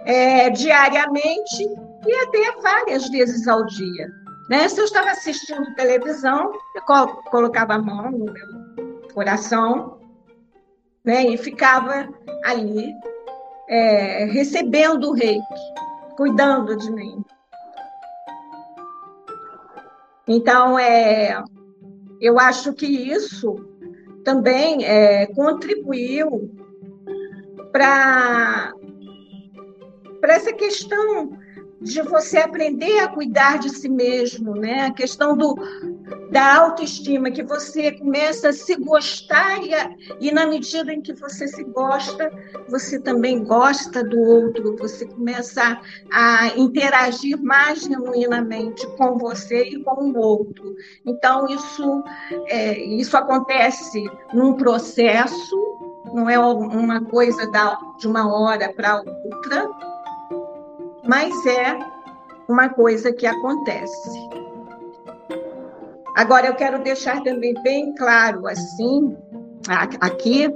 é, 0.06 0.50
diariamente 0.50 1.64
e 2.08 2.14
até 2.24 2.62
várias 2.62 3.10
vezes 3.10 3.48
ao 3.48 3.66
dia. 3.66 4.21
Né? 4.52 4.68
Se 4.68 4.82
eu 4.82 4.84
estava 4.84 5.12
assistindo 5.12 5.74
televisão, 5.76 6.52
eu 6.76 6.82
colocava 7.32 7.76
a 7.76 7.82
mão 7.82 8.12
no 8.12 8.26
meu 8.26 9.00
coração 9.14 9.98
né? 11.06 11.24
e 11.26 11.38
ficava 11.38 12.10
ali 12.44 12.94
é, 13.70 14.26
recebendo 14.26 15.08
o 15.08 15.14
reiki, 15.14 15.42
cuidando 16.18 16.76
de 16.76 16.92
mim. 16.92 17.24
Então, 20.28 20.78
é, 20.78 21.42
eu 22.20 22.38
acho 22.38 22.74
que 22.74 22.86
isso 22.86 23.56
também 24.26 24.84
é, 24.84 25.28
contribuiu 25.28 26.54
para 27.72 28.74
essa 30.24 30.52
questão 30.52 31.40
de 31.82 32.02
você 32.04 32.38
aprender 32.38 33.00
a 33.00 33.08
cuidar 33.08 33.58
de 33.58 33.70
si 33.70 33.90
mesmo, 33.90 34.56
né? 34.56 34.86
A 34.86 34.94
questão 34.94 35.36
do, 35.36 35.56
da 36.30 36.58
autoestima, 36.58 37.32
que 37.32 37.42
você 37.42 37.92
começa 37.92 38.50
a 38.50 38.54
se 38.54 38.76
gostar 38.76 39.64
e, 39.64 39.74
a, 39.74 39.90
e 40.20 40.32
na 40.32 40.46
medida 40.46 40.94
em 40.94 41.02
que 41.02 41.14
você 41.14 41.48
se 41.48 41.64
gosta, 41.64 42.32
você 42.70 43.00
também 43.00 43.44
gosta 43.44 44.04
do 44.04 44.20
outro, 44.20 44.78
você 44.78 45.06
começa 45.08 45.82
a, 46.12 46.44
a 46.44 46.48
interagir 46.58 47.42
mais 47.42 47.82
genuinamente 47.82 48.86
com 48.96 49.18
você 49.18 49.64
e 49.64 49.84
com 49.84 50.12
o 50.12 50.18
outro. 50.20 50.76
Então, 51.04 51.48
isso, 51.48 52.04
é, 52.48 52.80
isso 52.80 53.18
acontece 53.18 54.04
num 54.34 54.54
processo, 54.54 55.58
não 56.14 56.30
é 56.30 56.38
uma 56.38 57.02
coisa 57.06 57.50
da, 57.50 57.78
de 57.98 58.08
uma 58.08 58.32
hora 58.32 58.72
para 58.72 59.02
outra, 59.02 59.70
mas 61.12 61.46
é 61.46 61.78
uma 62.48 62.70
coisa 62.70 63.12
que 63.12 63.28
acontece. 63.28 64.10
Agora, 66.16 66.48
eu 66.48 66.56
quero 66.56 66.82
deixar 66.82 67.22
também 67.22 67.54
bem 67.64 67.94
claro, 67.96 68.48
assim, 68.48 69.18
aqui, 70.00 70.48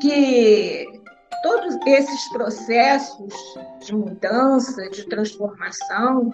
que 0.00 0.86
todos 1.42 1.76
esses 1.86 2.28
processos 2.30 3.34
de 3.84 3.94
mudança, 3.94 4.88
de 4.88 5.06
transformação, 5.06 6.32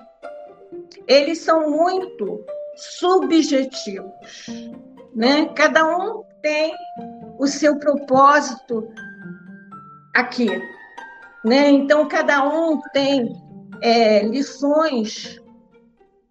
eles 1.09 1.41
são 1.41 1.73
muito 1.73 2.47
subjetivos, 2.77 4.47
né? 5.13 5.47
Cada 5.57 5.85
um 5.85 6.23
tem 6.41 6.73
o 7.37 7.49
seu 7.49 7.81
propósito 7.81 8.89
aqui, 10.15 10.49
né? 11.45 11.71
Então, 11.71 12.09
cada 12.09 12.47
um 12.49 12.81
tem 12.93 13.35
é, 13.81 14.23
lições 14.23 15.41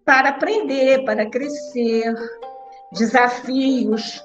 para 0.04 0.30
aprender, 0.30 1.04
para 1.04 1.28
crescer, 1.28 2.14
desafios 2.92 4.22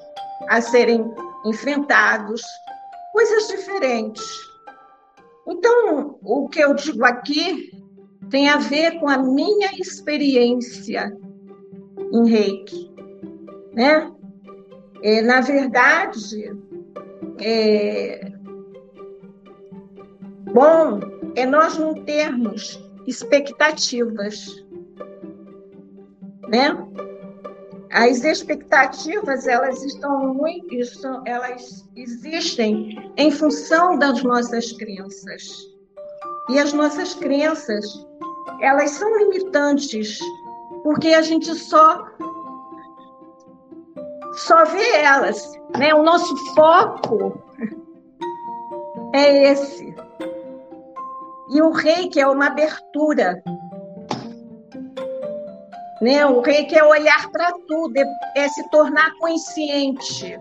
a 0.49 0.61
serem 0.61 1.03
enfrentados, 1.45 2.41
coisas 3.11 3.47
diferentes. 3.47 4.25
Então, 5.47 6.17
o 6.23 6.49
que 6.49 6.59
eu 6.59 6.73
digo 6.73 7.05
aqui 7.05 7.71
tem 8.29 8.49
a 8.49 8.57
ver 8.57 8.99
com 8.99 9.07
a 9.07 9.17
minha 9.17 9.71
experiência 9.79 11.15
em 12.11 12.29
reiki. 12.29 12.91
Né? 13.73 14.11
É, 15.01 15.21
na 15.21 15.41
verdade, 15.41 16.51
é, 17.39 18.31
bom 20.57 20.99
é 21.35 21.45
nós 21.45 21.77
não 21.77 21.93
termos 21.93 22.83
expectativas, 23.05 24.65
né? 26.49 26.75
As 27.91 28.23
expectativas 28.23 29.45
elas 29.45 29.83
estão 29.83 30.33
muito, 30.33 30.75
elas 31.25 31.87
existem 31.95 33.11
em 33.17 33.29
função 33.29 33.99
das 33.99 34.23
nossas 34.23 34.71
crenças 34.71 35.47
e 36.49 36.57
as 36.57 36.73
nossas 36.73 37.13
crenças 37.13 37.85
elas 38.59 38.89
são 38.91 39.15
limitantes 39.19 40.17
porque 40.83 41.09
a 41.09 41.21
gente 41.21 41.53
só 41.53 42.03
só 44.33 44.65
vê 44.65 44.91
elas, 45.01 45.51
né? 45.77 45.93
O 45.93 46.01
nosso 46.01 46.35
foco 46.55 47.39
é 49.13 49.51
esse. 49.51 49.95
E 51.49 51.61
o 51.61 51.71
reiki 51.71 52.19
é 52.19 52.27
uma 52.27 52.47
abertura. 52.47 53.41
Né? 56.01 56.25
O 56.25 56.41
reiki 56.41 56.77
é 56.77 56.83
olhar 56.83 57.29
para 57.31 57.51
tudo, 57.67 57.97
é, 57.97 58.05
é 58.35 58.49
se 58.49 58.69
tornar 58.69 59.11
consciente. 59.17 60.39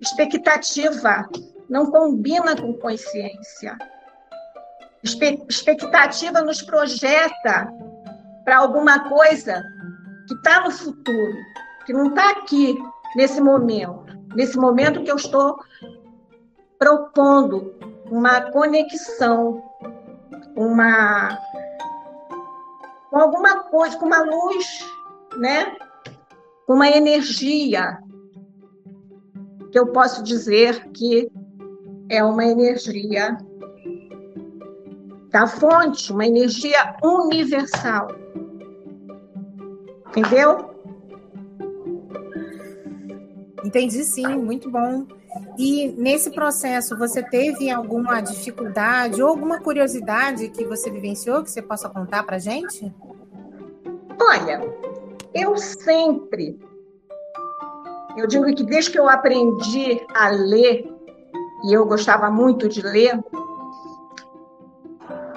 Expectativa 0.00 1.28
não 1.68 1.90
combina 1.90 2.56
com 2.56 2.74
consciência. 2.74 3.76
Expectativa 5.02 6.42
nos 6.42 6.62
projeta 6.62 7.72
para 8.44 8.58
alguma 8.58 9.08
coisa 9.08 9.62
que 10.26 10.34
está 10.34 10.64
no 10.64 10.70
futuro, 10.70 11.36
que 11.84 11.92
não 11.92 12.08
está 12.08 12.30
aqui 12.30 12.74
nesse 13.14 13.40
momento, 13.40 14.04
nesse 14.34 14.56
momento 14.56 15.02
que 15.02 15.10
eu 15.10 15.16
estou 15.16 15.58
propondo 16.78 17.74
uma 18.10 18.40
conexão, 18.50 19.62
uma 20.54 21.38
com 23.10 23.18
alguma 23.18 23.64
coisa, 23.64 23.98
com 23.98 24.06
uma 24.06 24.22
luz, 24.22 24.66
né? 25.38 25.76
Com 26.66 26.74
uma 26.74 26.88
energia 26.88 27.98
que 29.70 29.78
eu 29.78 29.86
posso 29.88 30.22
dizer 30.22 30.88
que 30.90 31.30
é 32.08 32.22
uma 32.22 32.44
energia 32.44 33.36
da 35.30 35.46
fonte, 35.46 36.12
uma 36.12 36.26
energia 36.26 36.96
universal. 37.02 38.08
Entendeu? 40.08 40.70
Entendi 43.64 44.04
sim, 44.04 44.26
muito 44.26 44.70
bom. 44.70 45.06
E 45.58 45.88
nesse 45.96 46.30
processo, 46.30 46.96
você 46.96 47.22
teve 47.22 47.70
alguma 47.70 48.20
dificuldade 48.20 49.22
ou 49.22 49.28
alguma 49.28 49.60
curiosidade 49.60 50.48
que 50.48 50.64
você 50.64 50.90
vivenciou 50.90 51.42
que 51.42 51.50
você 51.50 51.62
possa 51.62 51.88
contar 51.88 52.22
para 52.22 52.38
gente? 52.38 52.92
Olha, 54.20 54.60
eu 55.34 55.56
sempre, 55.56 56.58
eu 58.16 58.26
digo 58.26 58.44
que 58.54 58.64
desde 58.64 58.90
que 58.90 58.98
eu 58.98 59.08
aprendi 59.08 60.00
a 60.14 60.28
ler, 60.28 60.90
e 61.64 61.72
eu 61.72 61.86
gostava 61.86 62.30
muito 62.30 62.68
de 62.68 62.82
ler, 62.82 63.18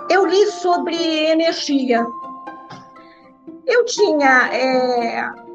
eu 0.10 0.26
li 0.26 0.46
sobre 0.48 0.96
energia. 0.96 2.06
Eu 3.66 3.86
tinha 3.86 4.50
é, 4.52 5.49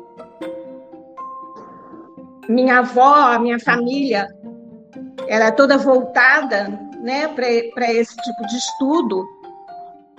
minha 2.49 2.79
avó, 2.79 3.15
a 3.15 3.39
minha 3.39 3.59
família 3.59 4.29
era 5.27 5.53
toda 5.53 5.79
voltada 5.79 6.69
né, 7.01 7.29
para 7.29 7.93
esse 7.93 8.17
tipo 8.17 8.47
de 8.47 8.57
estudo. 8.57 9.27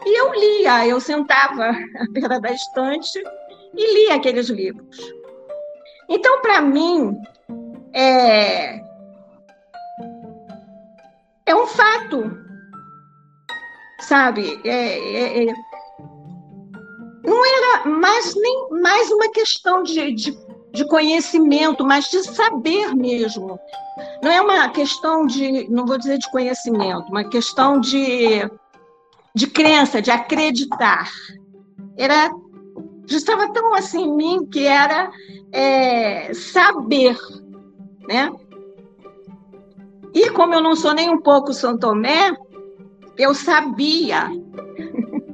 E 0.05 0.19
eu 0.19 0.33
lia, 0.33 0.87
eu 0.87 0.99
sentava 0.99 1.69
à 1.99 2.11
beira 2.11 2.39
da 2.39 2.51
estante 2.51 3.21
e 3.75 3.93
lia 3.93 4.15
aqueles 4.15 4.49
livros. 4.49 4.97
Então, 6.07 6.41
para 6.41 6.61
mim, 6.61 7.19
é, 7.93 8.79
é 11.45 11.55
um 11.55 11.65
fato, 11.65 12.37
sabe? 14.01 14.59
É, 14.63 14.69
é, 14.69 15.49
é, 15.49 15.53
não 17.23 17.43
era 17.43 17.89
mais 17.89 18.35
nem 18.35 18.69
mais 18.81 19.09
uma 19.09 19.31
questão 19.31 19.81
de, 19.81 20.11
de, 20.13 20.37
de 20.75 20.85
conhecimento, 20.85 21.83
mas 21.83 22.05
de 22.09 22.21
saber 22.23 22.93
mesmo. 22.93 23.57
Não 24.21 24.29
é 24.29 24.41
uma 24.41 24.69
questão 24.69 25.25
de, 25.25 25.67
não 25.69 25.85
vou 25.85 25.97
dizer 25.97 26.17
de 26.17 26.29
conhecimento, 26.29 27.09
uma 27.09 27.23
questão 27.23 27.79
de, 27.79 28.47
de 29.33 29.47
crença, 29.47 30.01
de 30.01 30.11
acreditar. 30.11 31.09
Era 31.97 32.29
estava 33.07 33.51
tão 33.53 33.73
assim 33.73 34.03
em 34.03 34.15
mim 34.15 34.45
que 34.45 34.65
era 34.65 35.11
é, 35.51 36.33
saber, 36.33 37.17
né? 38.07 38.31
E 40.13 40.29
como 40.31 40.53
eu 40.53 40.61
não 40.61 40.75
sou 40.75 40.93
nem 40.93 41.09
um 41.09 41.21
pouco 41.21 41.53
São 41.53 41.77
Tomé, 41.77 42.35
eu 43.17 43.33
sabia, 43.33 44.29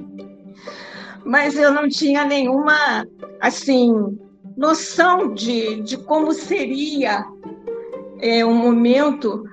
mas 1.24 1.56
eu 1.56 1.72
não 1.72 1.88
tinha 1.88 2.26
nenhuma, 2.26 3.06
assim, 3.40 4.20
noção 4.56 5.34
de, 5.34 5.82
de 5.82 5.98
como 5.98 6.34
seria 6.34 7.26
é, 8.20 8.46
um 8.46 8.54
momento 8.54 9.44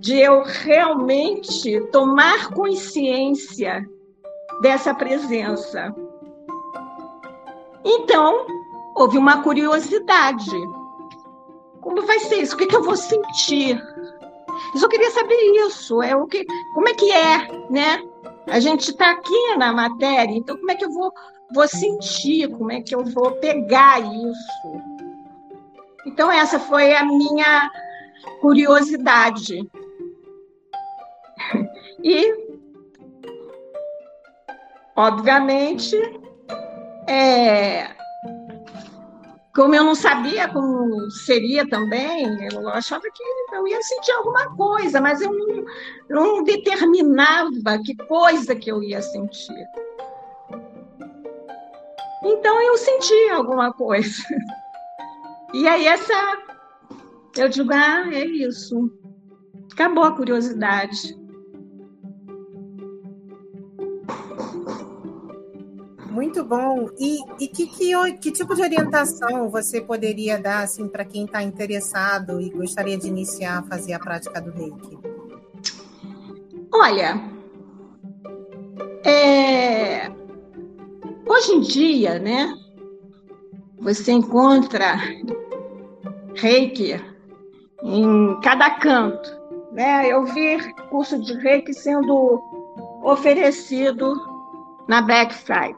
de 0.00 0.18
eu 0.18 0.42
realmente 0.42 1.80
tomar 1.92 2.50
consciência 2.50 3.88
dessa 4.60 4.94
presença. 4.94 5.94
Então, 7.84 8.46
houve 8.96 9.16
uma 9.16 9.42
curiosidade. 9.42 10.50
Como 11.80 12.02
vai 12.02 12.18
ser 12.18 12.42
isso? 12.42 12.54
O 12.54 12.58
que, 12.58 12.66
que 12.66 12.76
eu 12.76 12.82
vou 12.82 12.96
sentir? 12.96 13.80
Eu 14.74 14.80
só 14.80 14.88
queria 14.88 15.10
saber 15.10 15.36
isso. 15.66 16.02
É 16.02 16.16
o 16.16 16.26
que, 16.26 16.44
como 16.74 16.88
é 16.88 16.94
que 16.94 17.10
é, 17.12 17.48
né? 17.70 18.02
A 18.48 18.58
gente 18.60 18.90
está 18.90 19.12
aqui 19.12 19.56
na 19.56 19.72
matéria, 19.72 20.32
então 20.32 20.56
como 20.56 20.70
é 20.70 20.74
que 20.74 20.84
eu 20.84 20.90
vou, 20.90 21.12
vou 21.52 21.68
sentir? 21.68 22.48
Como 22.48 22.72
é 22.72 22.80
que 22.80 22.94
eu 22.94 23.04
vou 23.04 23.32
pegar 23.32 24.00
isso? 24.00 24.82
Então 26.06 26.30
essa 26.30 26.58
foi 26.58 26.94
a 26.94 27.04
minha 27.04 27.70
curiosidade. 28.40 29.68
E, 32.02 32.32
obviamente, 34.94 35.96
é, 37.08 37.88
como 39.56 39.74
eu 39.74 39.82
não 39.82 39.94
sabia 39.94 40.48
como 40.48 41.10
seria 41.10 41.66
também, 41.66 42.26
eu 42.52 42.68
achava 42.68 43.02
que 43.02 43.56
eu 43.56 43.66
ia 43.66 43.80
sentir 43.82 44.12
alguma 44.12 44.54
coisa, 44.54 45.00
mas 45.00 45.22
eu 45.22 45.32
não, 45.32 45.64
não 46.10 46.44
determinava 46.44 47.78
que 47.82 47.96
coisa 48.06 48.54
que 48.54 48.70
eu 48.70 48.82
ia 48.82 49.00
sentir. 49.00 49.66
Então 52.28 52.60
eu 52.60 52.76
senti 52.76 53.30
alguma 53.30 53.72
coisa. 53.72 54.22
E 55.54 55.66
aí 55.66 55.86
essa 55.86 56.12
eu 57.36 57.48
digo, 57.48 57.72
ah, 57.72 58.08
é 58.12 58.24
isso. 58.24 58.90
Acabou 59.72 60.04
a 60.04 60.12
curiosidade. 60.12 61.16
Muito 66.10 66.42
bom. 66.42 66.88
E, 66.98 67.18
e 67.38 67.46
que, 67.46 67.66
que, 67.66 68.12
que, 68.14 68.32
tipo 68.32 68.54
de 68.54 68.62
orientação 68.62 69.50
você 69.50 69.80
poderia 69.80 70.38
dar 70.38 70.64
assim, 70.64 70.88
para 70.88 71.04
quem 71.04 71.26
está 71.26 71.42
interessado 71.42 72.40
e 72.40 72.48
gostaria 72.50 72.96
de 72.96 73.06
iniciar 73.06 73.58
a 73.58 73.62
fazer 73.62 73.92
a 73.92 73.98
prática 73.98 74.40
do 74.40 74.50
reiki? 74.50 74.98
Olha, 76.72 77.20
é... 79.04 79.55
hoje 81.36 81.52
em 81.52 81.60
dia, 81.60 82.18
né, 82.18 82.56
você 83.78 84.12
encontra 84.12 84.96
reiki 86.34 86.98
em 87.82 88.40
cada 88.40 88.70
canto. 88.70 89.36
Né? 89.72 90.10
Eu 90.10 90.24
vi 90.24 90.58
curso 90.88 91.18
de 91.20 91.34
reiki 91.34 91.74
sendo 91.74 92.40
oferecido 93.02 94.14
na 94.88 95.02
Black 95.02 95.34
Friday. 95.34 95.76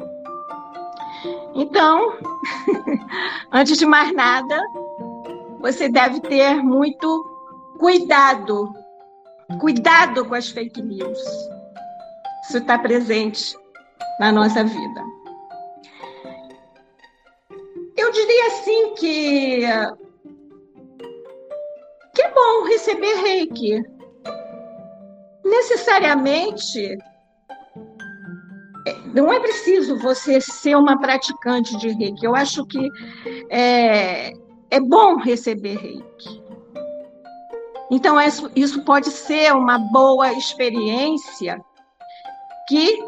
Então, 1.54 2.16
antes 3.50 3.76
de 3.76 3.84
mais 3.84 4.14
nada, 4.14 4.62
você 5.58 5.88
deve 5.88 6.20
ter 6.20 6.62
muito 6.62 7.24
cuidado. 7.80 8.72
Cuidado 9.58 10.24
com 10.24 10.34
as 10.36 10.48
fake 10.50 10.80
news. 10.80 11.18
Isso 12.44 12.58
está 12.58 12.78
presente 12.78 13.56
na 14.20 14.30
nossa 14.30 14.62
vida. 14.62 15.17
Eu 18.08 18.12
diria 18.12 18.46
assim 18.46 18.94
que 18.94 19.60
que 22.14 22.22
é 22.22 22.30
bom 22.32 22.64
receber 22.64 23.14
reiki. 23.16 23.82
Necessariamente 25.44 26.96
não 29.12 29.30
é 29.30 29.38
preciso 29.38 29.98
você 29.98 30.40
ser 30.40 30.74
uma 30.74 30.98
praticante 30.98 31.76
de 31.76 31.90
reiki. 31.90 32.24
Eu 32.24 32.34
acho 32.34 32.64
que 32.64 32.88
é, 33.50 34.32
é 34.70 34.80
bom 34.80 35.16
receber 35.16 35.76
reiki. 35.76 36.42
Então, 37.90 38.16
isso 38.56 38.82
pode 38.86 39.10
ser 39.10 39.52
uma 39.52 39.78
boa 39.78 40.32
experiência 40.32 41.62
que 42.66 43.04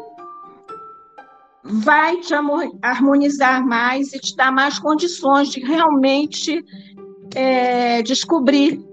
vai 1.63 2.17
te 2.17 2.33
harmonizar 2.81 3.65
mais 3.65 4.13
e 4.13 4.19
te 4.19 4.35
dar 4.35 4.51
mais 4.51 4.79
condições 4.79 5.49
de 5.49 5.59
realmente 5.59 6.63
é, 7.35 8.01
descobrir 8.01 8.83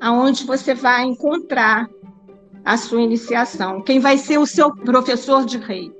aonde 0.00 0.44
você 0.44 0.74
vai 0.74 1.04
encontrar 1.04 1.88
a 2.64 2.76
sua 2.76 3.02
iniciação? 3.02 3.82
Quem 3.82 3.98
vai 3.98 4.18
ser 4.18 4.38
o 4.38 4.46
seu 4.46 4.74
professor 4.74 5.44
de 5.44 5.58
rei? 5.58 5.92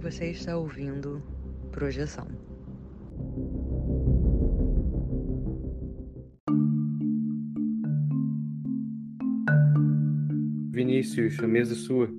Você 0.00 0.30
está 0.30 0.56
ouvindo 0.56 1.22
Projeção. 1.72 2.26
Vinícius, 10.76 11.42
a 11.42 11.46
mesa 11.46 11.72
é 11.72 11.76
sua. 11.76 12.10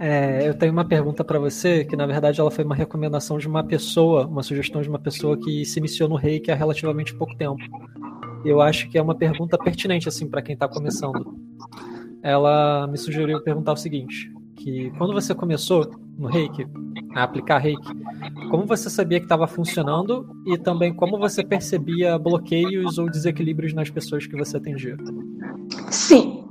É, 0.00 0.48
eu 0.48 0.54
tenho 0.54 0.72
uma 0.72 0.84
pergunta 0.84 1.22
para 1.22 1.38
você, 1.38 1.84
que 1.84 1.94
na 1.94 2.04
verdade 2.04 2.40
ela 2.40 2.50
foi 2.50 2.64
uma 2.64 2.74
recomendação 2.74 3.38
de 3.38 3.46
uma 3.46 3.62
pessoa, 3.62 4.26
uma 4.26 4.42
sugestão 4.42 4.82
de 4.82 4.88
uma 4.88 4.98
pessoa 4.98 5.38
que 5.38 5.64
se 5.64 5.78
iniciou 5.78 6.08
no 6.08 6.16
reiki 6.16 6.50
há 6.50 6.56
relativamente 6.56 7.14
pouco 7.14 7.36
tempo. 7.36 7.62
Eu 8.44 8.60
acho 8.60 8.90
que 8.90 8.98
é 8.98 9.02
uma 9.02 9.14
pergunta 9.14 9.56
pertinente 9.56 10.08
assim 10.08 10.28
para 10.28 10.42
quem 10.42 10.54
está 10.54 10.66
começando. 10.66 11.38
Ela 12.20 12.88
me 12.88 12.98
sugeriu 12.98 13.40
perguntar 13.40 13.72
o 13.72 13.76
seguinte: 13.76 14.28
que 14.56 14.90
quando 14.98 15.12
você 15.12 15.32
começou 15.32 15.88
no 16.18 16.26
reiki, 16.26 16.66
a 17.14 17.22
aplicar 17.22 17.58
reiki, 17.58 17.92
como 18.50 18.66
você 18.66 18.90
sabia 18.90 19.20
que 19.20 19.26
estava 19.26 19.46
funcionando 19.46 20.26
e 20.46 20.58
também 20.58 20.92
como 20.92 21.16
você 21.16 21.44
percebia 21.44 22.18
bloqueios 22.18 22.98
ou 22.98 23.08
desequilíbrios 23.08 23.72
nas 23.72 23.88
pessoas 23.88 24.26
que 24.26 24.36
você 24.36 24.56
atendia? 24.56 24.96
Sim, 25.90 26.44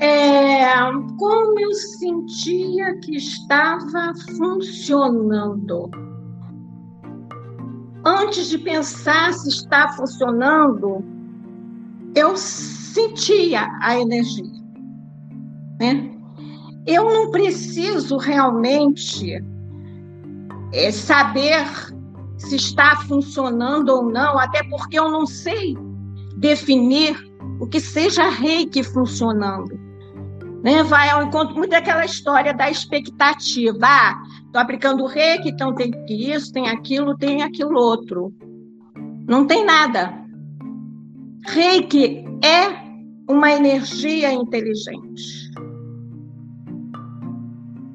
é, 0.00 0.64
como 1.18 1.60
eu 1.60 1.72
sentia 1.74 2.98
que 3.00 3.16
estava 3.16 4.14
funcionando. 4.38 5.90
Antes 8.04 8.48
de 8.48 8.56
pensar 8.58 9.34
se 9.34 9.50
está 9.50 9.88
funcionando, 9.88 11.04
eu 12.14 12.34
sentia 12.34 13.68
a 13.82 13.98
energia. 14.00 14.50
Né? 15.78 16.10
Eu 16.86 17.04
não 17.04 17.30
preciso 17.30 18.16
realmente 18.16 19.44
é, 20.72 20.90
saber 20.90 21.66
se 22.38 22.56
está 22.56 22.96
funcionando 23.06 23.90
ou 23.90 24.10
não, 24.10 24.38
até 24.38 24.62
porque 24.64 24.98
eu 24.98 25.10
não 25.10 25.26
sei 25.26 25.76
definir 26.38 27.14
o 27.60 27.66
que 27.66 27.78
seja 27.78 28.30
reiki 28.30 28.82
funcionando. 28.82 29.89
Né? 30.62 30.82
Vai 30.82 31.08
ao 31.08 31.22
encontro 31.22 31.56
muito 31.56 31.70
daquela 31.70 32.04
história 32.04 32.52
da 32.52 32.70
expectativa. 32.70 33.86
Ah, 33.86 34.22
estou 34.44 34.60
aplicando 34.60 35.04
o 35.04 35.06
reiki, 35.06 35.50
então 35.50 35.74
tem 35.74 35.92
isso, 36.08 36.52
tem 36.52 36.68
aquilo, 36.68 37.16
tem 37.16 37.42
aquilo 37.42 37.78
outro. 37.78 38.32
Não 39.26 39.46
tem 39.46 39.64
nada. 39.64 40.12
Reiki 41.46 42.24
é 42.44 42.90
uma 43.30 43.52
energia 43.52 44.32
inteligente. 44.32 45.50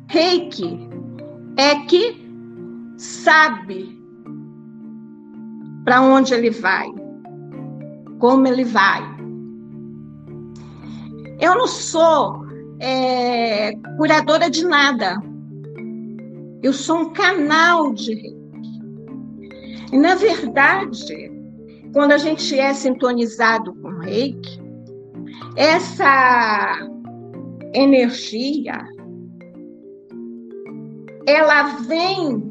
Reiki 0.08 0.90
é 1.58 1.76
que 1.86 2.26
sabe 2.98 3.96
para 5.84 6.02
onde 6.02 6.34
ele 6.34 6.50
vai, 6.50 6.88
como 8.18 8.48
ele 8.48 8.64
vai. 8.64 9.04
Eu 11.40 11.56
não 11.56 11.68
sou 11.68 12.45
é, 12.80 13.74
curadora 13.98 14.50
de 14.50 14.66
nada. 14.66 15.18
Eu 16.62 16.74
sou 16.74 17.00
um 17.02 17.14
canal 17.14 17.94
de 17.94 18.14
reiki. 18.14 18.36
E, 19.92 19.98
na 19.98 20.16
verdade, 20.16 21.32
quando 21.94 22.12
a 22.12 22.18
gente 22.18 22.58
é 22.60 22.74
sintonizado 22.74 23.74
com 23.76 24.00
reiki, 24.00 24.60
essa 25.56 26.78
energia 27.74 28.86
ela 31.28 31.64
vem 31.88 32.44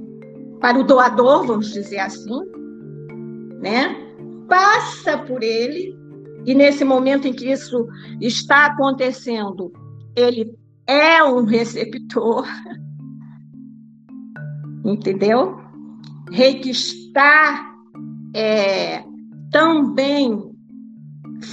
para 0.61 0.79
o 0.79 0.85
doador, 0.85 1.47
vamos 1.47 1.73
dizer 1.73 1.99
assim, 1.99 2.41
né? 3.61 3.97
Passa 4.49 5.19
por 5.19 5.43
ele 5.43 5.97
e 6.47 6.55
nesse 6.55 6.85
momento 6.85 7.27
em 7.27 7.33
que 7.33 7.51
isso 7.51 7.87
está 8.21 8.67
acontecendo, 8.67 9.73
ele 10.17 10.57
é 10.87 11.23
um 11.25 11.45
receptor, 11.45 12.47
entendeu? 14.85 15.57
Reiki 16.31 16.71
está 16.71 17.75
é, 18.35 19.03
também 19.51 20.53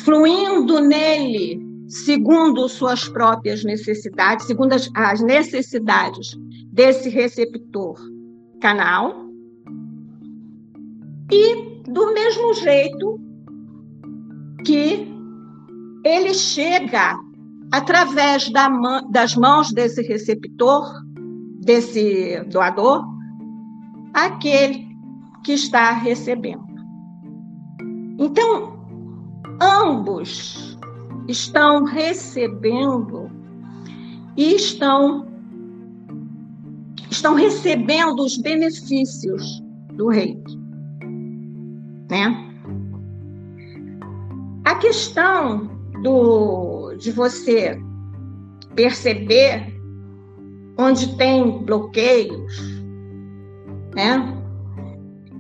fluindo 0.04 0.80
nele 0.80 1.60
segundo 1.88 2.68
suas 2.70 3.08
próprias 3.08 3.64
necessidades, 3.64 4.46
segundo 4.46 4.74
as, 4.74 4.90
as 4.96 5.22
necessidades 5.22 6.38
desse 6.72 7.10
receptor 7.10 8.00
canal. 8.62 9.30
E 11.32 11.82
do 11.90 12.14
mesmo 12.14 12.54
jeito 12.54 13.20
que 14.66 15.08
ele 16.04 16.34
chega 16.34 17.18
através 17.72 18.50
da, 18.50 18.70
das 19.10 19.36
mãos 19.36 19.72
desse 19.72 20.02
receptor, 20.02 20.92
desse 21.64 22.44
doador, 22.52 23.06
aquele 24.14 24.90
que 25.44 25.54
está 25.54 25.92
recebendo. 25.92 26.66
Então, 28.20 28.80
ambos 29.62 30.78
estão 31.28 31.86
recebendo 31.86 33.32
e 34.36 34.56
estão 34.56 35.28
estão 37.10 37.36
recebendo 37.36 38.24
os 38.24 38.38
benefícios 38.38 39.62
do 39.94 40.08
reiki, 40.08 40.58
né? 42.10 42.48
A 44.64 44.76
questão 44.76 45.70
do 46.02 46.81
de 47.02 47.12
você 47.12 47.78
perceber 48.76 49.68
onde 50.78 51.18
tem 51.18 51.64
bloqueios, 51.66 52.54
né? 53.96 54.38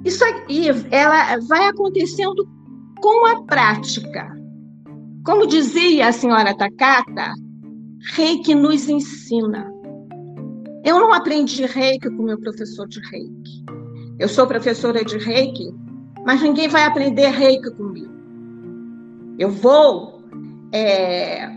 Isso 0.04 0.26
aqui, 0.26 0.68
ela 0.90 1.38
vai 1.48 1.68
acontecendo 1.68 2.48
com 3.00 3.28
a 3.28 3.44
prática. 3.44 4.28
Como 5.24 5.46
dizia 5.46 6.08
a 6.08 6.12
senhora 6.12 6.58
Takata, 6.58 7.32
reiki 8.16 8.56
nos 8.56 8.90
ensina. 8.90 9.72
Eu 10.84 11.00
não 11.00 11.14
aprendi 11.14 11.64
reiki 11.68 12.10
com 12.10 12.24
meu 12.24 12.40
professor 12.40 12.88
de 12.88 13.00
reiki. 13.12 13.64
Eu 14.18 14.28
sou 14.28 14.48
professora 14.48 15.06
de 15.06 15.20
reiki, 15.20 15.72
mas 16.26 16.42
ninguém 16.42 16.68
vai 16.68 16.86
aprender 16.86 17.30
reiki 17.30 17.70
comigo. 17.76 18.12
Eu 19.38 19.52
vou. 19.52 20.11
É, 20.74 21.50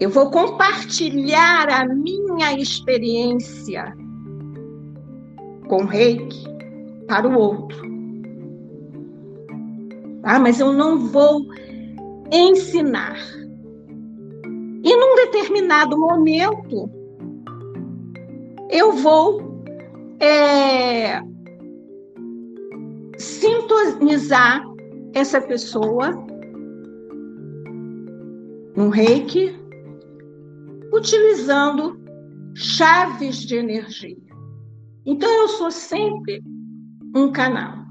eu 0.00 0.08
vou 0.08 0.30
compartilhar 0.30 1.68
a 1.68 1.84
minha 1.84 2.58
experiência 2.58 3.94
com 5.68 5.84
reiki 5.84 6.44
para 7.06 7.28
o 7.28 7.38
outro. 7.38 7.90
Ah, 10.22 10.38
mas 10.38 10.60
eu 10.60 10.72
não 10.72 10.98
vou 10.98 11.46
ensinar. 12.32 13.18
E 14.82 14.96
num 14.96 15.16
determinado 15.16 15.98
momento, 15.98 16.90
eu 18.70 18.92
vou 18.92 19.62
é, 20.20 21.20
sintonizar 23.18 24.64
essa 25.12 25.40
pessoa 25.40 26.29
no 28.80 28.88
reiki, 28.88 29.54
utilizando 30.90 32.00
chaves 32.54 33.40
de 33.40 33.56
energia. 33.56 34.16
Então, 35.04 35.30
eu 35.30 35.48
sou 35.48 35.70
sempre 35.70 36.42
um 37.14 37.30
canal. 37.30 37.84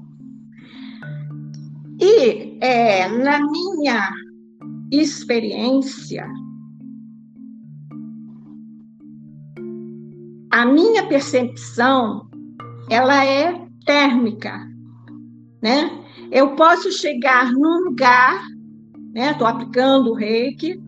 E 2.00 2.58
é, 2.60 3.08
na 3.08 3.38
minha 3.38 4.10
experiência, 4.90 6.26
a 10.50 10.66
minha 10.66 11.06
percepção 11.06 12.28
ela 12.90 13.24
é 13.24 13.64
térmica, 13.86 14.68
né? 15.62 16.04
Eu 16.32 16.56
posso 16.56 16.90
chegar 16.90 17.52
num 17.52 17.84
lugar, 17.84 18.42
né? 19.12 19.32
Estou 19.32 19.46
aplicando 19.46 20.10
o 20.10 20.14
reiki 20.14 20.80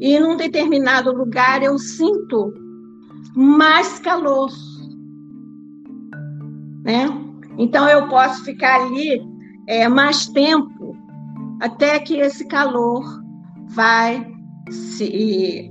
e 0.00 0.18
num 0.18 0.36
determinado 0.36 1.12
lugar 1.12 1.62
eu 1.62 1.78
sinto 1.78 2.52
mais 3.34 3.98
calor, 3.98 4.50
né? 6.84 7.06
Então 7.56 7.88
eu 7.88 8.08
posso 8.08 8.44
ficar 8.44 8.82
ali 8.82 9.20
é, 9.66 9.88
mais 9.88 10.26
tempo 10.26 10.96
até 11.60 11.98
que 11.98 12.16
esse 12.16 12.46
calor 12.46 13.04
vai 13.68 14.26
se 14.70 15.70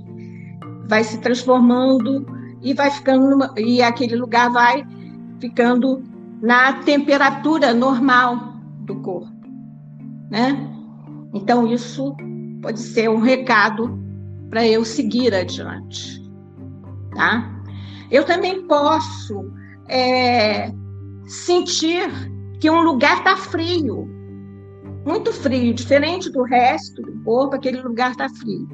vai 0.88 1.04
se 1.04 1.18
transformando 1.20 2.26
e 2.62 2.72
vai 2.74 2.90
ficando 2.90 3.28
numa, 3.28 3.54
e 3.56 3.82
aquele 3.82 4.16
lugar 4.16 4.50
vai 4.50 4.86
ficando 5.38 6.02
na 6.40 6.72
temperatura 6.82 7.74
normal 7.74 8.54
do 8.80 8.96
corpo, 8.96 9.32
né? 10.30 10.77
Então 11.34 11.66
isso 11.66 12.16
pode 12.62 12.80
ser 12.80 13.08
um 13.08 13.20
recado 13.20 13.98
para 14.50 14.66
eu 14.66 14.84
seguir 14.84 15.34
adiante, 15.34 16.22
tá? 17.14 17.54
Eu 18.10 18.24
também 18.24 18.66
posso 18.66 19.52
é, 19.88 20.72
sentir 21.26 22.08
que 22.58 22.70
um 22.70 22.80
lugar 22.82 23.18
está 23.18 23.36
frio, 23.36 24.08
muito 25.04 25.32
frio, 25.32 25.74
diferente 25.74 26.30
do 26.30 26.42
resto 26.42 27.02
do 27.02 27.22
corpo, 27.22 27.56
aquele 27.56 27.80
lugar 27.82 28.12
está 28.12 28.28
frio. 28.28 28.68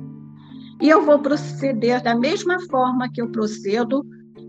E 0.81 0.89
eu 0.89 1.05
vou 1.05 1.19
proceder 1.19 2.03
da 2.03 2.15
mesma 2.15 2.59
forma 2.69 3.09
que 3.13 3.21
eu 3.21 3.29
procedo 3.31 4.05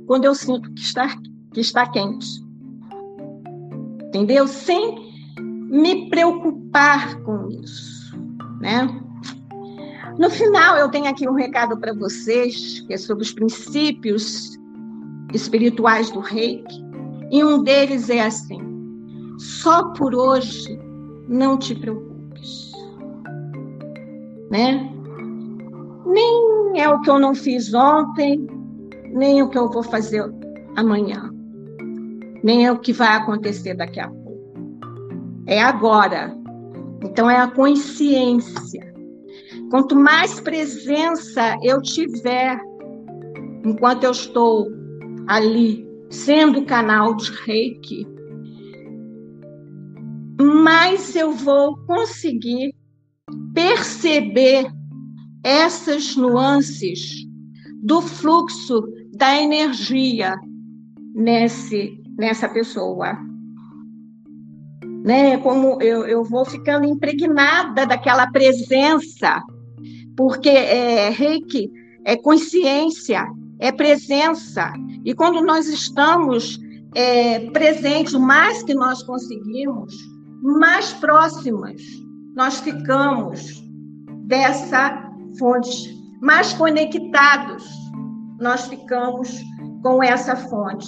quando 0.07 0.25
eu 0.25 0.35
sinto 0.35 0.71
que 0.73 0.81
está, 0.81 1.07
que 1.53 1.59
está 1.59 1.87
quente. 1.87 2.43
Entendeu? 4.07 4.47
Sem 4.47 5.13
me 5.69 6.09
preocupar 6.09 7.21
com 7.21 7.49
isso, 7.49 7.94
né? 8.65 8.89
No 10.17 10.29
final, 10.29 10.75
eu 10.77 10.89
tenho 10.89 11.07
aqui 11.07 11.29
um 11.29 11.33
recado 11.33 11.77
para 11.77 11.93
vocês, 11.93 12.79
que 12.87 12.93
é 12.93 12.97
sobre 12.97 13.23
os 13.23 13.31
princípios 13.31 14.57
espirituais 15.33 16.09
do 16.09 16.19
reiki, 16.19 16.83
e 17.31 17.43
um 17.43 17.61
deles 17.61 18.09
é 18.09 18.21
assim: 18.21 18.59
só 19.37 19.89
por 19.89 20.15
hoje, 20.15 20.79
não 21.27 21.57
te 21.57 21.75
preocupes. 21.75 22.71
Né? 24.49 24.91
Nem 26.05 26.81
é 26.81 26.89
o 26.89 27.01
que 27.01 27.09
eu 27.09 27.19
não 27.19 27.35
fiz 27.35 27.73
ontem, 27.73 28.47
nem 29.11 29.43
o 29.43 29.49
que 29.49 29.57
eu 29.57 29.69
vou 29.69 29.83
fazer 29.83 30.23
amanhã, 30.75 31.31
nem 32.43 32.65
é 32.65 32.71
o 32.71 32.79
que 32.79 32.93
vai 32.93 33.15
acontecer 33.15 33.75
daqui 33.75 33.99
a 33.99 34.07
pouco. 34.07 34.25
É 35.45 35.61
agora. 35.61 36.44
Então 37.05 37.29
é 37.29 37.37
a 37.37 37.47
consciência 37.47 38.95
Quanto 39.69 39.95
mais 39.95 40.39
presença 40.39 41.57
eu 41.63 41.81
tiver 41.81 42.59
enquanto 43.65 44.03
eu 44.03 44.11
estou 44.11 44.67
ali 45.27 45.85
sendo 46.09 46.65
canal 46.65 47.15
de 47.15 47.31
reiki, 47.31 48.07
mais 50.39 51.15
eu 51.15 51.31
vou 51.33 51.77
conseguir 51.87 52.75
perceber 53.53 54.67
essas 55.43 56.15
nuances 56.15 57.25
do 57.81 58.01
fluxo 58.01 58.83
da 59.17 59.41
energia 59.41 60.35
nesse, 61.15 62.01
nessa 62.17 62.47
pessoa. 62.47 63.17
Né? 65.05 65.37
Como 65.37 65.79
eu, 65.81 66.05
eu 66.07 66.23
vou 66.23 66.43
ficando 66.43 66.85
impregnada 66.85 67.85
daquela 67.85 68.25
presença, 68.31 69.39
porque 70.17 70.49
é, 70.49 71.09
reiki 71.09 71.71
é 72.05 72.15
consciência, 72.15 73.25
é 73.59 73.71
presença. 73.71 74.71
E 75.03 75.13
quando 75.13 75.41
nós 75.41 75.67
estamos 75.67 76.59
é, 76.95 77.39
presentes 77.51 78.13
o 78.13 78.19
mais 78.19 78.63
que 78.63 78.73
nós 78.73 79.03
conseguimos, 79.03 79.93
mais 80.41 80.93
próximas 80.93 81.81
nós 82.35 82.59
ficamos 82.59 83.63
dessa 84.27 85.11
fonte, 85.37 85.95
mais 86.21 86.53
conectados 86.53 87.65
nós 88.39 88.67
ficamos 88.67 89.41
com 89.81 90.03
essa 90.03 90.35
fonte. 90.35 90.87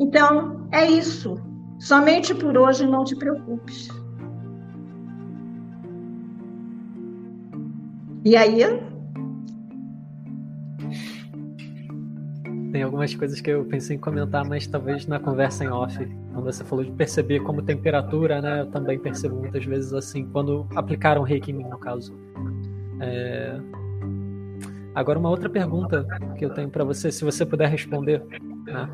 Então, 0.00 0.66
é 0.72 0.90
isso. 0.90 1.36
Somente 1.78 2.34
por 2.34 2.56
hoje 2.56 2.86
não 2.86 3.04
te 3.04 3.16
preocupes. 3.16 3.88
E 8.24 8.36
aí, 8.36 8.64
tem 12.74 12.82
algumas 12.82 13.14
coisas 13.14 13.40
que 13.40 13.50
eu 13.50 13.64
pensei 13.66 13.94
em 13.94 14.00
comentar, 14.00 14.44
mas 14.44 14.66
talvez 14.66 15.06
na 15.06 15.20
conversa 15.20 15.62
em 15.62 15.68
off, 15.68 15.96
quando 16.32 16.44
você 16.44 16.64
falou 16.64 16.84
de 16.84 16.90
perceber 16.90 17.38
como 17.38 17.62
temperatura, 17.62 18.42
né? 18.42 18.62
Eu 18.62 18.66
também 18.66 18.98
percebo 18.98 19.36
muitas 19.36 19.64
vezes 19.64 19.92
assim, 19.92 20.26
quando 20.26 20.66
aplicaram 20.74 21.22
reiki 21.22 21.52
em 21.52 21.54
mim, 21.54 21.68
no 21.68 21.78
caso. 21.78 22.12
É... 23.00 23.60
Agora, 24.92 25.20
uma 25.20 25.30
outra 25.30 25.48
pergunta 25.48 26.04
que 26.36 26.44
eu 26.44 26.50
tenho 26.50 26.68
para 26.68 26.82
você, 26.82 27.12
se 27.12 27.24
você 27.24 27.46
puder 27.46 27.68
responder, 27.68 28.24
né? 28.64 28.88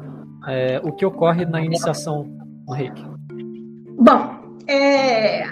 É, 0.46 0.80
o 0.84 0.92
que 0.92 1.06
ocorre 1.06 1.46
na 1.46 1.62
iniciação 1.62 2.39
reiki? 2.70 3.04
Bom, 3.98 4.56
é... 4.66 5.44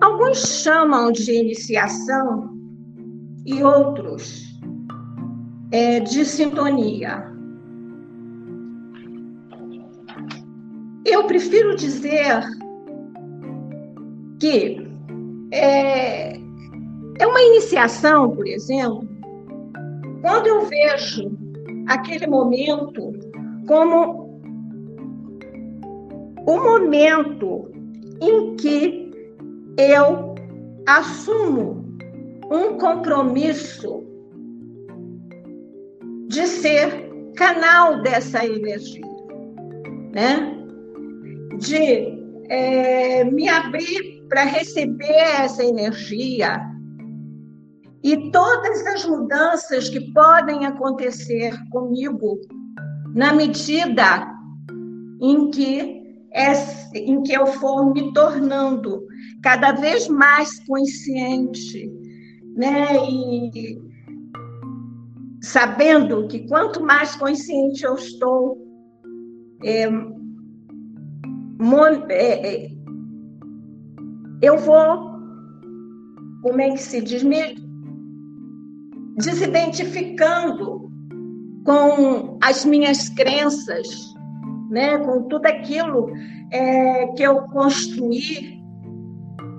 alguns 0.00 0.38
chamam 0.62 1.12
de 1.12 1.32
iniciação 1.32 2.54
e 3.46 3.62
outros 3.62 4.58
é, 5.72 6.00
de 6.00 6.24
sintonia. 6.24 7.32
Eu 11.04 11.24
prefiro 11.24 11.76
dizer 11.76 12.42
que 14.40 14.88
é, 15.52 16.36
é 17.18 17.26
uma 17.26 17.40
iniciação, 17.40 18.30
por 18.30 18.46
exemplo, 18.46 19.06
quando 20.22 20.46
eu 20.46 20.66
vejo 20.66 21.30
aquele 21.86 22.26
momento 22.26 23.12
como 23.66 24.23
o 26.46 26.56
momento 26.56 27.70
em 28.20 28.56
que 28.56 29.10
eu 29.78 30.34
assumo 30.86 31.84
um 32.50 32.78
compromisso 32.78 34.04
de 36.28 36.46
ser 36.46 37.10
canal 37.36 38.02
dessa 38.02 38.44
energia, 38.44 39.04
né? 40.12 40.56
De 41.58 42.14
é, 42.48 43.24
me 43.24 43.48
abrir 43.48 44.24
para 44.28 44.44
receber 44.44 45.40
essa 45.40 45.64
energia 45.64 46.60
e 48.02 48.30
todas 48.30 48.86
as 48.86 49.06
mudanças 49.06 49.88
que 49.88 50.12
podem 50.12 50.66
acontecer 50.66 51.54
comigo 51.70 52.38
na 53.14 53.32
medida 53.32 54.30
em 55.22 55.50
que 55.50 55.93
em 56.94 57.22
que 57.22 57.32
eu 57.32 57.46
for 57.46 57.92
me 57.92 58.12
tornando 58.12 59.06
cada 59.42 59.72
vez 59.72 60.08
mais 60.08 60.58
consciente, 60.66 61.90
né? 62.56 62.96
E 63.08 63.80
sabendo 65.40 66.26
que 66.26 66.46
quanto 66.48 66.82
mais 66.82 67.14
consciente 67.14 67.84
eu 67.84 67.94
estou, 67.94 68.58
é, 69.62 69.84
é, 72.08 72.64
é, 72.64 72.70
eu 74.42 74.58
vou, 74.58 75.12
como 76.42 76.60
é 76.60 76.70
que 76.70 76.78
se 76.78 77.00
diz, 77.00 77.22
me 77.22 77.54
desidentificando 79.16 80.90
com 81.64 82.38
as 82.42 82.64
minhas 82.64 83.08
crenças, 83.10 84.13
né, 84.74 84.98
com 84.98 85.22
tudo 85.28 85.46
aquilo 85.46 86.12
é, 86.50 87.06
que 87.16 87.22
eu 87.22 87.42
construí 87.42 88.60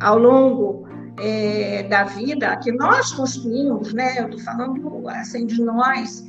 ao 0.01 0.19
longo 0.19 0.85
é, 1.21 1.83
da 1.83 2.03
vida 2.03 2.57
que 2.57 2.71
nós 2.73 3.13
construímos, 3.13 3.93
né? 3.93 4.19
Eu 4.19 4.25
estou 4.25 4.41
falando 4.41 5.07
assim 5.07 5.45
de 5.45 5.63
nós 5.63 6.25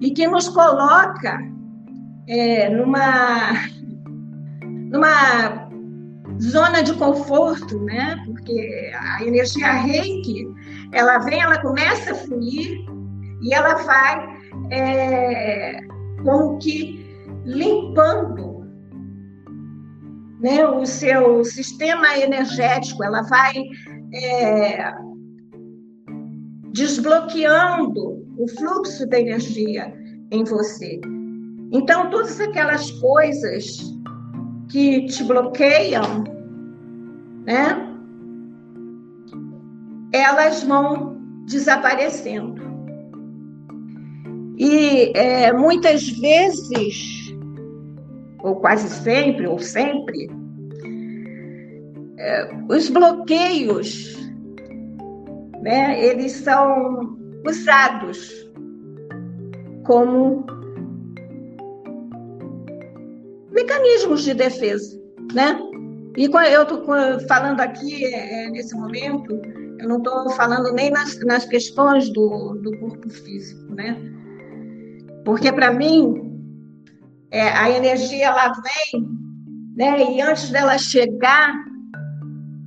e 0.00 0.10
que 0.10 0.26
nos 0.26 0.48
coloca 0.48 1.38
é, 2.26 2.70
numa 2.70 3.52
numa 4.90 5.68
zona 6.40 6.82
de 6.82 6.94
conforto, 6.94 7.78
né? 7.84 8.16
Porque 8.24 8.90
a 8.98 9.22
energia 9.22 9.72
Reiki, 9.72 10.48
ela 10.92 11.18
vem, 11.18 11.42
ela 11.42 11.60
começa 11.60 12.12
a 12.12 12.14
fluir 12.14 12.78
e 13.42 13.52
ela 13.52 13.74
vai 13.74 14.38
é, 14.70 15.80
como 16.24 16.58
que 16.58 17.09
limpando 17.44 18.60
né, 20.40 20.66
o 20.66 20.86
seu 20.86 21.44
sistema 21.44 22.18
energético, 22.18 23.04
ela 23.04 23.22
vai 23.22 23.52
é, 24.14 24.92
desbloqueando 26.72 28.26
o 28.38 28.48
fluxo 28.56 29.06
da 29.06 29.20
energia 29.20 29.92
em 30.30 30.44
você. 30.44 31.00
Então, 31.72 32.10
todas 32.10 32.40
aquelas 32.40 32.90
coisas 32.92 33.78
que 34.70 35.06
te 35.06 35.22
bloqueiam, 35.24 36.24
né? 37.44 37.86
Elas 40.12 40.62
vão 40.64 41.16
desaparecendo. 41.46 42.60
E 44.58 45.12
é, 45.16 45.52
muitas 45.52 46.08
vezes, 46.08 47.19
ou 48.42 48.56
quase 48.56 48.88
sempre, 48.88 49.46
ou 49.46 49.58
sempre, 49.58 50.28
é, 52.18 52.50
os 52.68 52.88
bloqueios, 52.88 54.16
né, 55.62 56.04
eles 56.04 56.32
são 56.32 57.18
usados 57.46 58.50
como 59.84 60.44
mecanismos 63.50 64.24
de 64.24 64.34
defesa, 64.34 65.00
né? 65.34 65.58
E 66.16 66.24
eu 66.24 66.62
estou 66.62 66.84
falando 67.28 67.60
aqui 67.60 68.04
é, 68.04 68.50
nesse 68.50 68.74
momento, 68.74 69.40
eu 69.78 69.88
não 69.88 69.98
estou 69.98 70.28
falando 70.30 70.72
nem 70.74 70.90
nas, 70.90 71.18
nas 71.24 71.46
questões 71.46 72.10
do, 72.10 72.54
do 72.62 72.78
corpo 72.78 73.08
físico, 73.08 73.74
né? 73.74 73.96
Porque 75.24 75.52
para 75.52 75.72
mim 75.72 76.29
é, 77.30 77.48
a 77.50 77.70
energia 77.70 78.26
ela 78.26 78.52
vem, 78.52 79.08
né? 79.76 80.12
E 80.12 80.20
antes 80.20 80.50
dela 80.50 80.76
chegar 80.78 81.54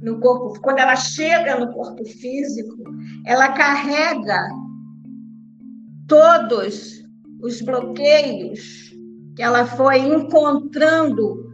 no 0.01 0.19
corpo, 0.19 0.59
quando 0.61 0.79
ela 0.79 0.95
chega 0.95 1.59
no 1.59 1.73
corpo 1.73 2.03
físico, 2.05 2.75
ela 3.25 3.49
carrega 3.49 4.49
todos 6.07 7.03
os 7.41 7.61
bloqueios 7.61 8.93
que 9.35 9.41
ela 9.41 9.65
foi 9.65 9.99
encontrando 9.99 11.51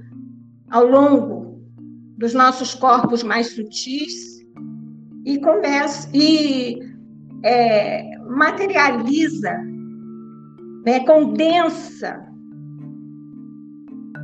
ao 0.69 0.85
longo 0.85 1.59
dos 2.17 2.33
nossos 2.33 2.75
corpos 2.75 3.23
mais 3.23 3.55
sutis 3.55 4.39
e 5.25 5.39
começa 5.39 6.09
e 6.13 6.77
é, 7.43 8.17
materializa, 8.19 9.57
né, 10.85 10.99
condensa 11.05 12.28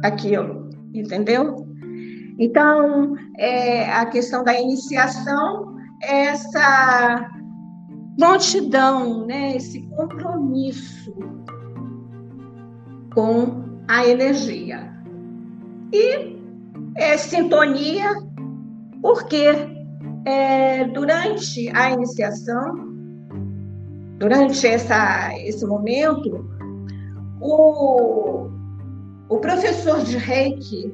aquilo, 0.04 0.70
entendeu? 0.94 1.66
Então, 2.38 3.16
é, 3.38 3.92
a 3.92 4.06
questão 4.06 4.44
da 4.44 4.60
iniciação 4.60 5.76
essa 6.02 7.30
prontidão, 8.18 9.26
né, 9.26 9.56
esse 9.56 9.82
compromisso 9.90 11.14
com 13.14 13.64
a 13.88 14.06
energia. 14.06 14.94
E 15.92 16.36
é, 16.96 17.18
sintonia, 17.18 18.10
porque 19.02 19.46
é, 20.26 20.86
durante 20.86 21.70
a 21.74 21.92
iniciação, 21.92 22.76
durante 24.18 24.66
essa, 24.66 25.34
esse 25.40 25.66
momento, 25.66 26.50
o, 27.42 28.50
o 29.30 29.40
professor 29.40 30.04
de 30.04 30.18
reiki 30.18 30.94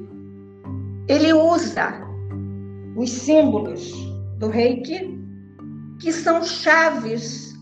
ele 1.08 1.32
usa 1.32 1.92
os 2.96 3.10
símbolos 3.10 3.92
do 4.38 4.48
reiki 4.48 5.18
que 6.00 6.12
são 6.12 6.42
chaves 6.42 7.52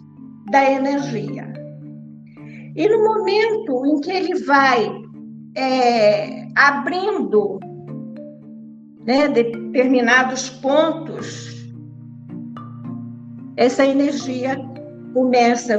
da 0.51 0.71
energia. 0.71 1.53
E 2.77 2.89
no 2.89 3.05
momento 3.05 3.87
em 3.87 4.01
que 4.01 4.11
ele 4.11 4.35
vai 4.45 5.03
é, 5.57 6.47
abrindo 6.57 7.59
né, 9.05 9.29
determinados 9.29 10.49
pontos, 10.49 11.51
essa 13.57 13.85
energia 13.85 14.57
começa 15.13 15.79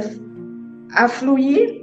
a 0.94 1.08
fluir. 1.08 1.82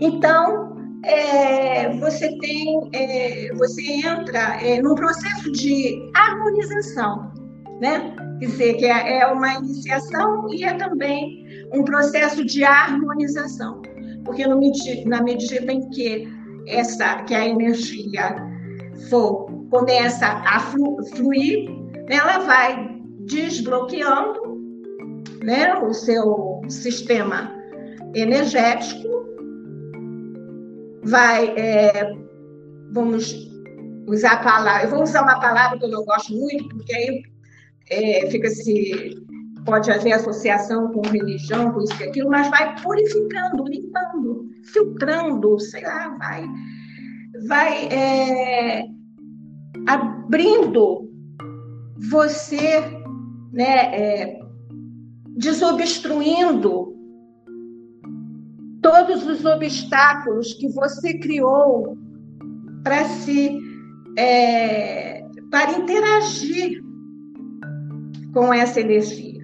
Então, 0.00 0.75
é, 1.06 1.88
você 1.98 2.36
tem, 2.38 2.90
é, 2.92 3.54
você 3.54 3.82
entra 3.82 4.60
é, 4.60 4.82
num 4.82 4.94
processo 4.94 5.52
de 5.52 6.10
harmonização, 6.14 7.32
né? 7.80 8.12
Quer 8.40 8.46
dizer, 8.46 8.74
que 8.74 8.86
é, 8.86 9.20
é 9.20 9.26
uma 9.26 9.54
iniciação 9.54 10.52
e 10.52 10.64
é 10.64 10.74
também 10.74 11.46
um 11.72 11.84
processo 11.84 12.44
de 12.44 12.64
harmonização, 12.64 13.80
porque 14.24 14.46
no, 14.46 14.60
na 15.06 15.22
medida 15.22 15.72
em 15.72 15.88
que 15.90 16.28
essa, 16.66 17.22
que 17.22 17.34
a 17.34 17.46
energia 17.46 18.36
for 19.08 19.46
começa 19.70 20.26
a 20.26 20.60
fluir, 20.60 21.70
ela 22.08 22.38
vai 22.40 22.98
desbloqueando, 23.20 24.56
né, 25.42 25.74
o 25.76 25.92
seu 25.92 26.60
sistema 26.68 27.52
energético, 28.14 29.16
vai, 31.06 31.48
é, 31.56 32.14
vamos 32.92 33.34
usar 34.08 34.32
a 34.32 34.42
palavra, 34.42 34.84
eu 34.84 34.90
vou 34.90 35.02
usar 35.02 35.22
uma 35.22 35.40
palavra 35.40 35.78
que 35.78 35.84
eu 35.84 35.90
não 35.90 36.04
gosto 36.04 36.32
muito, 36.32 36.68
porque 36.68 36.94
aí 36.94 37.22
é, 37.90 38.30
fica 38.30 38.48
se 38.50 39.24
pode 39.64 39.90
haver 39.90 40.12
associação 40.12 40.92
com 40.92 41.02
religião, 41.08 41.72
com 41.72 41.82
isso 41.82 42.00
e 42.00 42.04
aquilo, 42.04 42.30
mas 42.30 42.48
vai 42.50 42.80
purificando, 42.80 43.64
limpando, 43.64 44.48
filtrando, 44.64 45.58
sei 45.58 45.82
lá, 45.82 46.16
vai, 46.18 46.46
vai 47.48 47.88
é, 47.88 48.86
abrindo 49.88 51.10
você, 52.10 52.80
né, 53.52 53.94
é, 53.94 54.40
desobstruindo 55.36 56.95
todos 58.86 59.26
os 59.26 59.44
obstáculos 59.44 60.52
que 60.54 60.68
você 60.68 61.18
criou 61.18 61.96
para 62.84 63.04
se 63.04 63.58
é, 64.18 65.24
para 65.50 65.72
interagir 65.72 66.82
com 68.32 68.52
essa 68.52 68.80
energia 68.80 69.36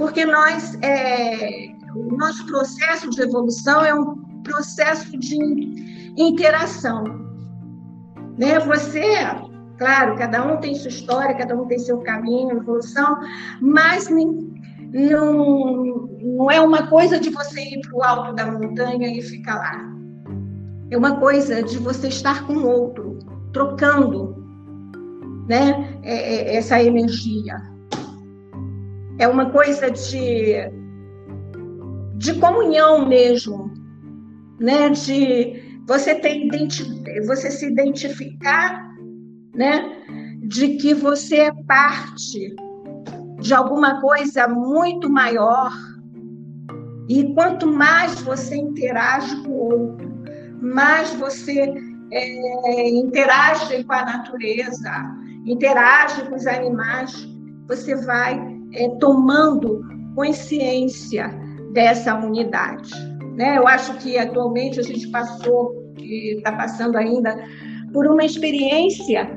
porque 0.00 0.24
nós, 0.24 0.78
é, 0.80 1.74
o 1.94 2.16
nosso 2.16 2.46
processo 2.46 3.10
de 3.10 3.20
evolução 3.20 3.84
é 3.84 3.94
um 3.94 4.16
processo 4.42 5.14
de 5.18 5.36
interação. 6.16 7.04
Né? 8.38 8.58
Você, 8.60 9.02
claro, 9.76 10.16
cada 10.16 10.42
um 10.42 10.56
tem 10.56 10.74
sua 10.74 10.88
história, 10.88 11.36
cada 11.36 11.54
um 11.54 11.66
tem 11.66 11.78
seu 11.78 11.98
caminho, 11.98 12.56
evolução, 12.56 13.18
mas 13.60 14.08
não, 14.92 16.08
não 16.20 16.50
é 16.50 16.60
uma 16.60 16.86
coisa 16.88 17.18
de 17.18 17.30
você 17.30 17.60
ir 17.60 17.80
para 17.80 17.96
o 17.96 18.02
alto 18.02 18.34
da 18.34 18.50
montanha 18.50 19.08
e 19.08 19.22
ficar 19.22 19.56
lá. 19.56 19.90
É 20.90 20.96
uma 20.96 21.18
coisa 21.18 21.62
de 21.62 21.78
você 21.78 22.08
estar 22.08 22.46
com 22.46 22.64
outro, 22.64 23.18
trocando 23.52 24.36
né, 25.48 25.98
é, 26.02 26.14
é, 26.14 26.56
essa 26.56 26.82
energia 26.82 27.70
é 29.20 29.28
uma 29.28 29.50
coisa 29.50 29.90
de, 29.90 30.54
de 32.16 32.34
comunhão 32.40 33.06
mesmo, 33.06 33.70
né? 34.58 34.88
De 34.88 35.80
você 35.86 36.14
ter 36.14 36.48
você 37.26 37.50
se 37.50 37.66
identificar, 37.66 38.82
né? 39.54 39.84
De 40.42 40.76
que 40.76 40.94
você 40.94 41.36
é 41.36 41.52
parte 41.64 42.56
de 43.40 43.54
alguma 43.54 44.00
coisa 44.00 44.46
muito 44.46 45.10
maior. 45.10 45.72
E 47.08 47.34
quanto 47.34 47.66
mais 47.66 48.20
você 48.20 48.56
interage 48.56 49.34
com 49.42 49.50
o 49.50 49.58
outro, 49.58 50.10
mais 50.60 51.12
você 51.14 51.74
é, 52.12 52.88
interage 52.90 53.82
com 53.84 53.92
a 53.92 54.04
natureza, 54.04 54.90
interage 55.46 56.22
com 56.28 56.36
os 56.36 56.46
animais, 56.46 57.28
você 57.66 57.96
vai 58.04 58.40
é, 58.74 58.88
tomando 59.00 59.82
consciência 60.14 61.28
dessa 61.72 62.14
unidade. 62.14 62.92
Né? 63.36 63.58
Eu 63.58 63.66
acho 63.66 63.94
que 63.98 64.18
atualmente 64.18 64.78
a 64.78 64.82
gente 64.82 65.08
passou, 65.08 65.92
e 65.98 66.36
está 66.36 66.52
passando 66.52 66.96
ainda, 66.96 67.36
por 67.92 68.06
uma 68.06 68.24
experiência 68.24 69.28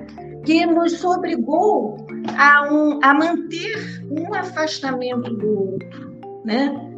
que 0.46 0.66
nos 0.66 1.04
obrigou 1.04 2.03
a, 2.38 2.72
um, 2.72 3.00
a 3.04 3.14
manter 3.14 4.04
um 4.10 4.34
afastamento 4.34 5.34
do 5.36 5.72
outro, 5.72 6.42
né? 6.44 6.90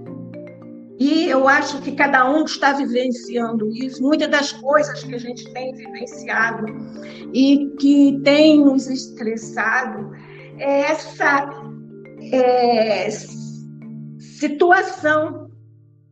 E 0.97 1.25
eu 1.25 1.47
acho 1.47 1.81
que 1.81 1.91
cada 1.91 2.29
um 2.29 2.45
está 2.45 2.71
vivenciando 2.71 3.69
isso. 3.75 4.01
Muitas 4.01 4.29
das 4.29 4.53
coisas 4.53 5.03
que 5.03 5.13
a 5.13 5.17
gente 5.17 5.51
tem 5.51 5.73
vivenciado 5.73 6.65
e 7.33 7.75
que 7.77 8.21
tem 8.23 8.63
nos 8.63 8.87
estressado 8.87 10.11
é 10.57 10.91
essa 10.91 11.49
é, 12.31 13.09
situação 14.19 15.51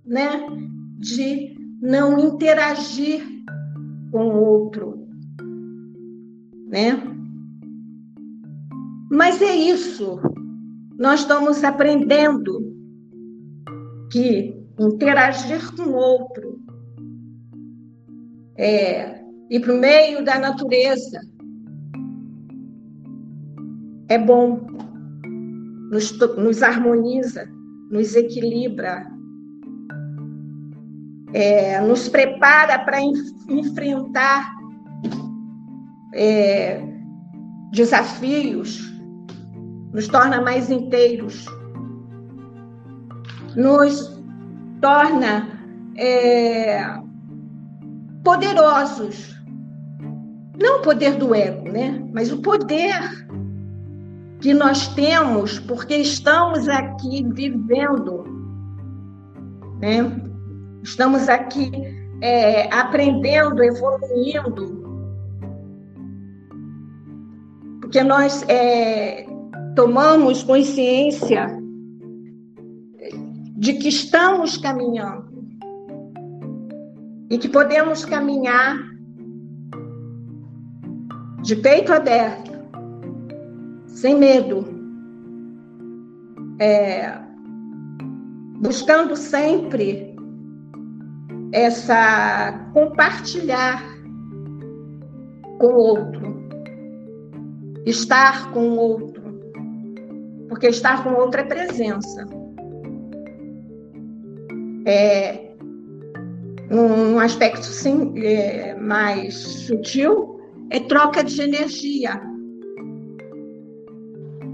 né, 0.05 0.45
de 0.99 1.55
não 1.81 2.19
interagir 2.19 3.23
com 4.11 4.27
o 4.27 4.45
outro. 4.45 5.07
Né? 6.67 7.01
Mas 9.13 9.39
é 9.43 9.55
isso. 9.55 10.19
Nós 10.97 11.19
estamos 11.19 11.63
aprendendo 11.63 12.73
que 14.11 14.59
interagir 14.79 15.71
com 15.75 15.83
o 15.83 15.93
outro 15.93 16.59
é 18.57 19.23
ir 19.51 19.59
para 19.59 19.73
o 19.73 19.79
meio 19.79 20.25
da 20.25 20.39
natureza 20.39 21.19
é 24.09 24.17
bom 24.17 24.65
nos, 25.91 26.11
nos 26.37 26.63
harmoniza, 26.63 27.47
nos 27.91 28.15
equilibra, 28.15 29.07
é, 31.33 31.79
nos 31.81 32.09
prepara 32.09 32.79
para 32.79 32.99
enfrentar 33.49 34.51
é, 36.15 36.81
desafios, 37.71 38.92
nos 39.93 40.07
torna 40.07 40.41
mais 40.41 40.69
inteiros, 40.71 41.45
nos 43.55 44.19
torna 44.81 45.47
é, 45.95 46.83
poderosos. 48.23 49.33
Não 50.59 50.79
o 50.79 50.81
poder 50.81 51.15
do 51.15 51.33
ego, 51.33 51.71
né? 51.71 52.03
Mas 52.11 52.31
o 52.31 52.41
poder 52.41 53.27
que 54.41 54.53
nós 54.53 54.87
temos 54.89 55.59
porque 55.59 55.95
estamos 55.95 56.67
aqui 56.67 57.25
vivendo, 57.33 58.23
né? 59.79 60.19
Estamos 60.83 61.29
aqui 61.29 61.71
é, 62.21 62.73
aprendendo, 62.73 63.63
evoluindo, 63.63 64.83
porque 67.81 68.03
nós 68.03 68.43
é, 68.49 69.25
tomamos 69.75 70.43
consciência 70.43 71.47
de 73.57 73.73
que 73.73 73.89
estamos 73.89 74.57
caminhando 74.57 75.31
e 77.29 77.37
que 77.37 77.49
podemos 77.49 78.05
caminhar 78.05 78.77
de 81.41 81.55
peito 81.55 81.91
aberto 81.91 82.51
sem 83.87 84.17
medo, 84.17 84.65
é, 86.59 87.17
buscando 88.59 89.15
sempre 89.15 90.13
essa 91.53 92.69
compartilhar 92.73 93.81
com 95.57 95.67
o 95.67 95.75
outro, 95.75 96.43
estar 97.85 98.51
com 98.51 98.69
o 98.71 98.75
outro, 98.75 99.22
porque 100.53 100.67
estar 100.67 101.03
com 101.03 101.09
o 101.09 101.17
outro 101.17 101.41
é 101.41 101.43
presença. 101.45 102.27
É, 104.85 105.51
num 106.69 107.19
aspecto 107.19 107.65
sim, 107.65 108.13
é, 108.23 108.75
mais 108.75 109.33
sutil, 109.33 110.39
é 110.69 110.79
troca 110.81 111.23
de 111.23 111.41
energia. 111.41 112.21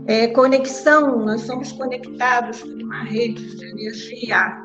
É 0.08 0.28
conexão, 0.28 1.26
nós 1.26 1.42
somos 1.42 1.74
conectados 1.74 2.62
por 2.62 2.82
uma 2.82 3.04
rede 3.04 3.58
de 3.58 3.66
energia. 3.66 4.58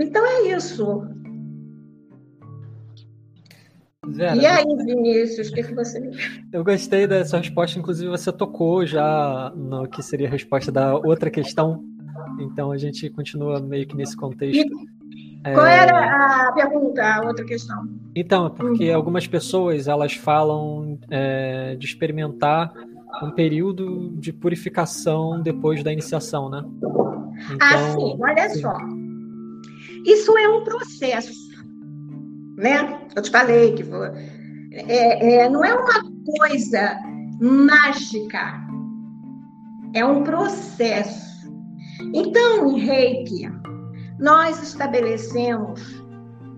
Então 0.00 0.26
é 0.26 0.48
isso. 0.48 1.06
Vera, 4.12 4.36
e 4.36 4.46
aí, 4.46 4.64
Vinícius, 4.84 5.48
o 5.48 5.52
que, 5.52 5.62
que 5.62 5.74
você 5.74 6.00
Eu 6.52 6.64
gostei 6.64 7.06
dessa 7.06 7.38
resposta, 7.38 7.78
inclusive 7.78 8.10
você 8.10 8.32
tocou 8.32 8.84
já 8.84 9.52
no 9.54 9.86
que 9.88 10.02
seria 10.02 10.28
a 10.28 10.30
resposta 10.30 10.72
da 10.72 10.94
outra 10.94 11.30
questão 11.30 11.84
então 12.38 12.70
a 12.70 12.76
gente 12.76 13.08
continua 13.10 13.60
meio 13.60 13.86
que 13.86 13.96
nesse 13.96 14.16
contexto. 14.16 14.58
E 14.60 15.40
qual 15.42 15.66
é... 15.66 15.78
era 15.78 16.48
a 16.48 16.52
pergunta, 16.52 17.02
a 17.02 17.26
outra 17.26 17.44
questão? 17.44 17.88
Então, 18.14 18.46
é 18.46 18.50
porque 18.50 18.90
uhum. 18.90 18.96
algumas 18.96 19.26
pessoas 19.26 19.88
elas 19.88 20.14
falam 20.14 20.98
é, 21.10 21.76
de 21.76 21.86
experimentar 21.86 22.72
um 23.22 23.30
período 23.30 24.10
de 24.16 24.32
purificação 24.32 25.40
depois 25.40 25.82
da 25.82 25.92
iniciação, 25.92 26.48
né? 26.48 26.62
Ah, 26.62 27.54
então, 27.54 27.58
ah, 27.60 27.90
sim, 27.92 28.18
olha 28.20 28.48
sim. 28.50 28.60
só. 28.60 28.76
Isso 30.04 30.36
é 30.38 30.48
um 30.48 30.62
processo, 30.64 31.32
né? 32.58 33.00
Eu 33.14 33.22
te 33.22 33.30
falei 33.30 33.72
que 33.74 33.84
é, 34.72 35.44
é, 35.44 35.48
não 35.48 35.64
é 35.64 35.74
uma 35.74 36.02
coisa 36.38 36.98
mágica, 37.40 38.60
é 39.94 40.04
um 40.04 40.22
processo. 40.24 41.48
Então, 42.12 42.70
em 42.70 42.80
reiki, 42.80 43.48
nós 44.18 44.60
estabelecemos, 44.62 46.04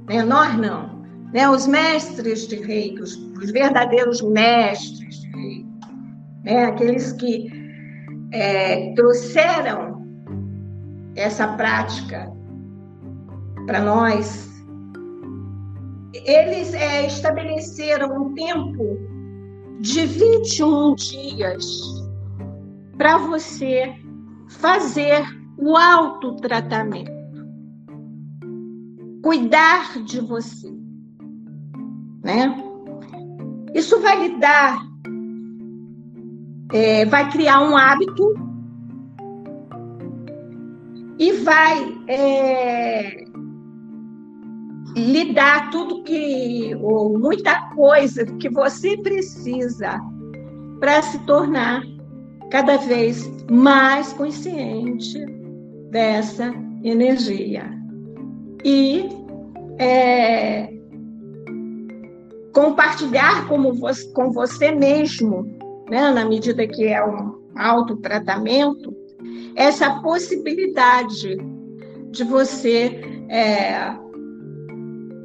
né, 0.09 0.23
nós 0.23 0.57
não, 0.57 1.03
né, 1.33 1.49
os 1.49 1.67
mestres 1.67 2.49
de 2.49 2.57
reiki, 2.57 3.01
os, 3.01 3.15
os 3.15 3.51
verdadeiros 3.51 4.23
mestres 4.23 5.21
de 5.21 5.29
reiki, 5.29 5.67
né, 6.45 6.65
aqueles 6.65 7.13
que 7.13 7.53
é, 8.33 8.95
trouxeram 8.95 10.07
essa 11.15 11.47
prática 11.49 12.31
para 13.67 13.81
nós, 13.83 14.50
eles 16.13 16.75
é, 16.75 17.07
estabeleceram 17.07 18.23
um 18.23 18.35
tempo 18.35 18.99
de 19.81 20.07
21 20.07 20.95
dias 20.95 22.01
para 22.97 23.17
você 23.19 23.95
fazer 24.49 25.25
o 25.57 25.77
autotratamento. 25.77 27.11
Cuidar 29.23 30.03
de 30.05 30.21
você. 30.21 30.71
Né? 32.25 32.55
Isso 33.75 34.01
vai 34.01 34.29
lhe 34.29 34.39
dar, 34.39 34.79
é, 36.73 37.05
vai 37.07 37.31
criar 37.31 37.61
um 37.61 37.77
hábito 37.77 38.35
e 41.19 41.33
vai 41.33 42.03
é, 42.09 43.25
lhe 44.97 45.33
dar 45.33 45.71
tudo 45.71 46.03
que, 46.03 46.75
ou 46.81 47.19
muita 47.19 47.69
coisa 47.75 48.25
que 48.25 48.49
você 48.49 48.97
precisa 48.97 50.01
para 50.79 51.03
se 51.03 51.19
tornar 51.27 51.83
cada 52.51 52.77
vez 52.79 53.31
mais 53.51 54.13
consciente 54.13 55.25
dessa 55.91 56.53
energia. 56.83 57.71
E 58.65 59.09
é, 59.79 60.73
compartilhar 62.53 63.47
como 63.49 63.73
você, 63.73 64.11
com 64.13 64.33
você 64.33 64.73
mesmo, 64.73 65.45
né, 65.89 66.11
na 66.11 66.25
medida 66.25 66.67
que 66.67 66.87
é 66.87 67.05
um 67.05 67.41
autotratamento, 67.57 68.95
essa 69.55 70.01
possibilidade 70.01 71.37
de 72.11 72.25
você 72.25 73.01
é, 73.29 73.95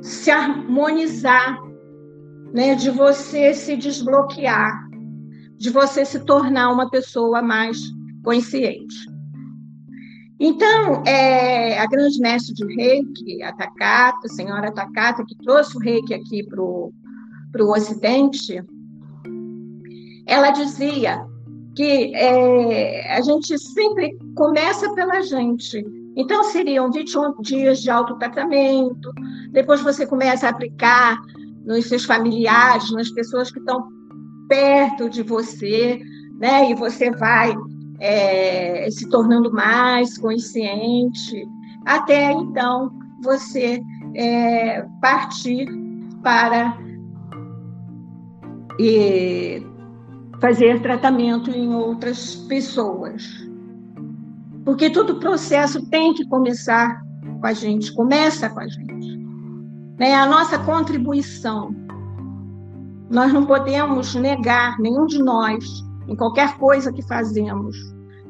se 0.05 0.31
harmonizar, 0.31 1.59
né, 2.53 2.75
de 2.75 2.89
você 2.89 3.53
se 3.53 3.75
desbloquear 3.75 4.85
de 5.57 5.69
você 5.69 6.05
se 6.05 6.19
tornar 6.25 6.71
uma 6.71 6.89
pessoa 6.89 7.41
mais 7.41 7.77
consciente. 8.23 8.95
Então, 10.39 11.03
é, 11.05 11.79
a 11.79 11.85
grande 11.87 12.19
mestre 12.19 12.53
de 12.53 12.75
reiki, 12.75 13.41
a 13.41 13.53
Takata, 13.53 14.19
a 14.25 14.29
senhora 14.29 14.71
Takata, 14.71 15.23
que 15.25 15.35
trouxe 15.37 15.77
o 15.77 15.79
reiki 15.79 16.13
aqui 16.13 16.43
para 16.43 16.61
o 16.61 17.71
Ocidente, 17.71 18.61
ela 20.27 20.51
dizia 20.51 21.25
que 21.75 22.13
é, 22.15 23.15
a 23.15 23.21
gente 23.21 23.57
sempre 23.57 24.17
começa 24.35 24.93
pela 24.93 25.21
gente. 25.21 25.83
Então, 26.15 26.43
seriam 26.45 26.91
21 26.91 27.41
dias 27.41 27.81
de 27.81 27.89
autotratamento, 27.89 29.11
depois 29.51 29.81
você 29.81 30.05
começa 30.05 30.47
a 30.47 30.49
aplicar 30.49 31.17
nos 31.65 31.85
seus 31.87 32.05
familiares, 32.05 32.91
nas 32.91 33.09
pessoas 33.11 33.51
que 33.51 33.59
estão 33.59 33.87
perto 34.47 35.09
de 35.09 35.23
você, 35.23 35.99
né? 36.39 36.71
E 36.71 36.75
você 36.75 37.11
vai 37.11 37.53
é, 37.99 38.87
se 38.91 39.09
tornando 39.09 39.51
mais 39.51 40.17
consciente, 40.17 41.45
até 41.85 42.31
então 42.31 42.91
você 43.21 43.81
é, 44.15 44.85
partir 45.01 45.67
para 46.21 46.77
e, 48.79 49.61
fazer 50.39 50.81
tratamento 50.81 51.49
em 51.49 51.73
outras 51.73 52.35
pessoas. 52.35 53.23
Porque 54.65 54.89
todo 54.89 55.19
processo 55.19 55.87
tem 55.89 56.13
que 56.13 56.27
começar 56.27 57.01
com 57.39 57.45
a 57.47 57.53
gente, 57.53 57.93
começa 57.93 58.49
com 58.49 58.59
a 58.59 58.67
gente. 58.67 59.17
Né? 59.97 60.13
A 60.15 60.25
nossa 60.25 60.57
contribuição 60.59 61.73
nós 63.09 63.31
não 63.31 63.45
podemos 63.45 64.15
negar, 64.15 64.79
nenhum 64.79 65.05
de 65.05 65.19
nós, 65.19 65.63
em 66.07 66.15
qualquer 66.15 66.57
coisa 66.57 66.91
que 66.91 67.03
fazemos, 67.03 67.77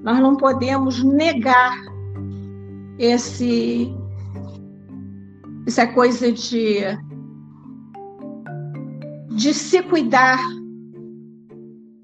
nós 0.04 0.20
não 0.20 0.36
podemos 0.36 1.02
negar 1.04 1.76
esse 3.00 3.94
essa 5.66 5.88
coisa 5.88 6.32
de 6.32 6.82
de 9.32 9.54
se 9.54 9.82
cuidar. 9.84 10.40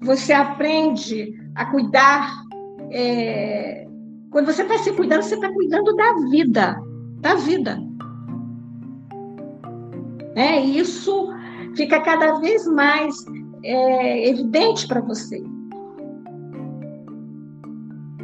Você 0.02 0.32
aprende 0.32 1.32
a 1.54 1.66
cuidar. 1.66 2.42
É, 2.90 3.81
quando 4.32 4.46
você 4.46 4.62
está 4.62 4.78
se 4.78 4.90
cuidando, 4.92 5.22
você 5.22 5.34
está 5.34 5.52
cuidando 5.52 5.94
da 5.94 6.14
vida, 6.30 6.82
da 7.20 7.34
vida. 7.34 7.78
É, 10.34 10.58
isso 10.58 11.28
fica 11.76 12.00
cada 12.00 12.38
vez 12.40 12.66
mais 12.66 13.14
é, 13.62 14.30
evidente 14.30 14.88
para 14.88 15.02
você. 15.02 15.44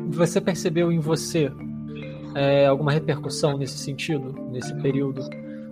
Você 0.09 0.41
percebeu 0.41 0.91
em 0.91 0.99
você 0.99 1.53
é, 2.35 2.67
alguma 2.67 2.91
repercussão 2.91 3.59
nesse 3.59 3.77
sentido, 3.77 4.33
nesse 4.51 4.75
período? 4.81 5.21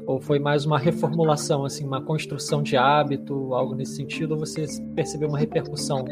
Ou 0.07 0.21
foi 0.21 0.39
mais 0.39 0.67
uma 0.67 0.79
reformulação, 0.79 1.65
assim, 1.65 1.85
uma 1.85 2.03
construção 2.03 2.63
de 2.63 2.77
hábito, 2.77 3.55
algo 3.55 3.75
nesse 3.75 3.97
sentido? 3.97 4.33
Ou 4.33 4.41
você 4.41 4.67
percebeu 4.95 5.31
uma 5.31 5.39
repercussão? 5.39 6.05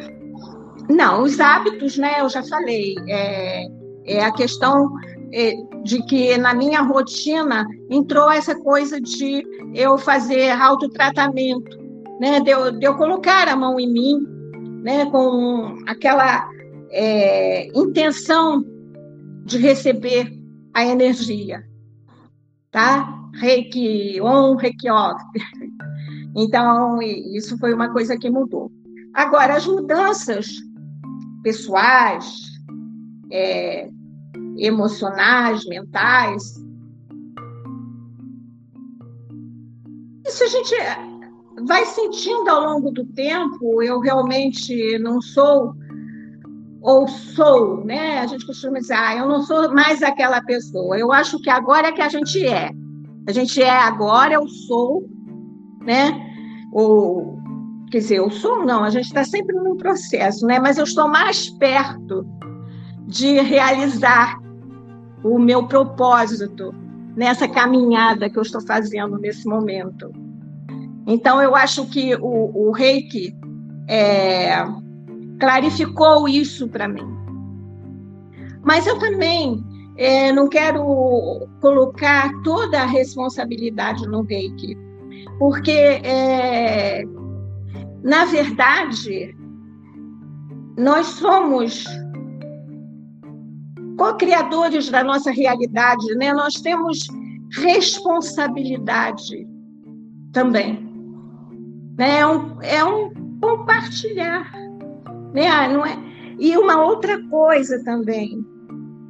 Não, 0.89 1.22
os 1.22 1.39
hábitos, 1.39 1.99
né? 1.99 2.20
Eu 2.20 2.29
já 2.31 2.43
falei. 2.43 2.95
É, 3.07 3.84
é 4.05 4.24
a 4.24 4.32
questão 4.32 4.92
é, 5.32 5.55
de 5.82 6.02
que 6.05 6.36
na 6.38 6.55
minha 6.55 6.80
rotina 6.82 7.66
entrou 7.90 8.30
essa 8.30 8.55
coisa 8.55 9.00
de 9.00 9.42
eu 9.74 9.98
fazer 9.98 10.50
autotratamento, 10.50 11.78
né? 12.20 12.40
De 12.40 12.50
eu, 12.50 12.70
de 12.70 12.86
eu 12.86 12.94
colocar 12.96 13.48
a 13.48 13.57
mão 13.57 13.78
em 13.80 13.92
mim, 13.92 14.26
né? 14.82 15.07
Com 15.07 15.76
aquela 15.86 16.48
é, 16.90 17.66
intenção 17.76 18.64
de 19.44 19.59
receber 19.59 20.32
a 20.72 20.84
energia, 20.84 21.64
tá? 22.70 23.12
Reiki 23.34 24.20
on, 24.20 24.57
reiki 24.57 24.88
off. 24.88 25.22
Então, 26.36 27.00
isso 27.00 27.57
foi 27.59 27.72
uma 27.72 27.92
coisa 27.92 28.16
que 28.16 28.28
mudou. 28.28 28.68
Agora, 29.12 29.55
as 29.55 29.66
mudanças 29.66 30.48
pessoais, 31.44 32.53
é, 33.35 33.89
emocionais, 34.57 35.66
mentais. 35.66 36.55
Isso 40.24 40.45
a 40.45 40.47
gente 40.47 40.74
vai 41.66 41.85
sentindo 41.85 42.49
ao 42.49 42.61
longo 42.61 42.93
do 42.93 43.05
tempo. 43.07 43.82
Eu 43.82 43.99
realmente 43.99 44.99
não 45.01 45.20
sou 45.20 45.74
ou 46.80 47.09
sou, 47.09 47.85
né? 47.85 48.20
A 48.20 48.26
gente 48.26 48.47
costuma 48.47 48.78
dizer, 48.78 48.95
ah, 48.95 49.16
eu 49.16 49.26
não 49.26 49.43
sou 49.43 49.74
mais 49.74 50.03
aquela 50.03 50.41
pessoa. 50.43 50.97
Eu 50.97 51.11
acho 51.11 51.41
que 51.41 51.51
agora 51.51 51.89
é 51.89 51.93
que 51.93 52.03
a 52.03 52.09
gente 52.09 52.47
é. 52.47 52.70
A 53.26 53.32
gente 53.32 53.61
é 53.61 53.70
agora, 53.70 54.35
eu 54.35 54.47
sou, 54.47 55.09
né? 55.80 56.12
Ou, 56.72 57.39
quer 57.91 57.99
dizer, 57.99 58.18
eu 58.18 58.30
sou, 58.30 58.64
não, 58.64 58.85
a 58.85 58.91
gente 58.91 59.07
está 59.07 59.24
sempre 59.24 59.57
num 59.57 59.76
processo, 59.76 60.47
né? 60.47 60.61
Mas 60.61 60.76
eu 60.78 60.85
estou 60.85 61.09
mais 61.09 61.49
perto 61.51 62.26
de 63.15 63.41
realizar 63.41 64.41
o 65.23 65.39
meu 65.39 65.69
propósito 65.69 66.75
nessa 67.17 67.47
caminhada 67.47 68.29
que 68.29 68.37
eu 68.37 68.43
estou 68.43 68.61
fazendo 68.61 69.17
nesse 69.19 69.47
momento. 69.49 70.11
Então, 71.07 71.41
eu 71.41 71.55
acho 71.55 71.87
que 71.87 72.17
o, 72.17 72.69
o 72.69 72.73
reiki 72.73 73.33
é, 73.89 74.65
clarificou 75.39 76.29
isso 76.29 76.69
para 76.69 76.89
mim. 76.89 77.07
Mas 78.65 78.85
eu 78.85 78.99
também 78.99 79.65
é, 79.97 80.33
não 80.33 80.49
quero 80.49 81.47
colocar 81.61 82.33
toda 82.43 82.83
a 82.83 82.87
responsabilidade 82.87 84.09
no 84.09 84.23
reiki, 84.23 84.77
porque, 85.39 86.01
é, 86.03 87.05
na 88.03 88.25
verdade, 88.25 89.37
nós 90.77 91.07
somos 91.07 91.85
co-criadores 93.97 94.90
da 94.90 95.03
nossa 95.05 95.30
realidade, 95.30 96.14
né? 96.16 96.32
Nós 96.32 96.55
temos 96.55 97.07
responsabilidade 97.53 99.47
também. 100.32 100.84
Né? 101.97 102.18
É, 102.18 102.26
um, 102.26 102.62
é 102.62 102.84
um 102.84 103.11
compartilhar. 103.40 104.51
Né? 105.32 105.49
Ah, 105.49 105.68
não 105.68 105.84
é... 105.84 105.97
E 106.38 106.57
uma 106.57 106.82
outra 106.82 107.22
coisa 107.28 107.82
também, 107.84 108.45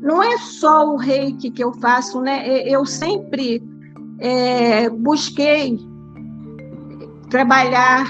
não 0.00 0.22
é 0.22 0.36
só 0.36 0.92
o 0.92 0.96
reiki 0.96 1.50
que 1.50 1.64
eu 1.64 1.72
faço, 1.72 2.20
né? 2.20 2.46
Eu 2.68 2.84
sempre 2.84 3.62
é, 4.18 4.90
busquei 4.90 5.78
trabalhar 7.30 8.06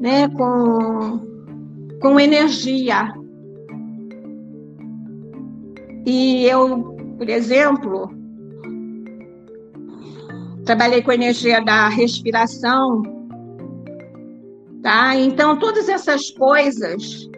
né, 0.00 0.28
com, 0.30 1.20
com 2.00 2.18
energia, 2.18 3.12
e 6.06 6.46
eu, 6.46 6.94
por 7.18 7.28
exemplo, 7.28 8.08
trabalhei 10.64 11.02
com 11.02 11.10
a 11.10 11.16
energia 11.16 11.60
da 11.64 11.88
respiração, 11.88 13.02
tá? 14.82 15.16
Então, 15.16 15.58
todas 15.58 15.88
essas 15.88 16.30
coisas, 16.30 17.28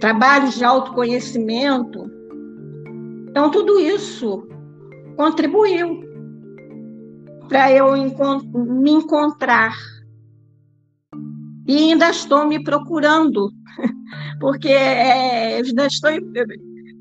trabalhos 0.00 0.56
de 0.56 0.64
autoconhecimento, 0.64 2.10
então 3.30 3.52
tudo 3.52 3.78
isso 3.78 4.44
contribuiu 5.16 6.00
para 7.48 7.70
eu 7.70 7.92
me 8.52 8.90
encontrar. 8.90 9.76
E 11.68 11.90
ainda 11.90 12.10
estou 12.10 12.46
me 12.46 12.62
procurando, 12.62 13.50
porque 14.40 14.68
é, 14.68 15.58
ainda 15.58 15.86
estou 15.86 16.10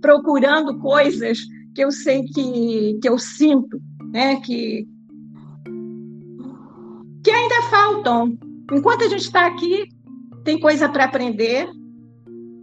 procurando 0.05 0.77
coisas 0.77 1.39
que 1.73 1.83
eu 1.83 1.91
sei 1.91 2.25
que, 2.25 2.99
que 3.01 3.09
eu 3.09 3.17
sinto, 3.17 3.81
né? 4.13 4.35
Que, 4.35 4.87
que 7.23 7.31
ainda 7.31 7.63
faltam. 7.71 8.37
Enquanto 8.71 9.03
a 9.03 9.07
gente 9.07 9.23
está 9.23 9.47
aqui, 9.47 9.89
tem 10.43 10.59
coisa 10.59 10.87
para 10.87 11.05
aprender, 11.05 11.67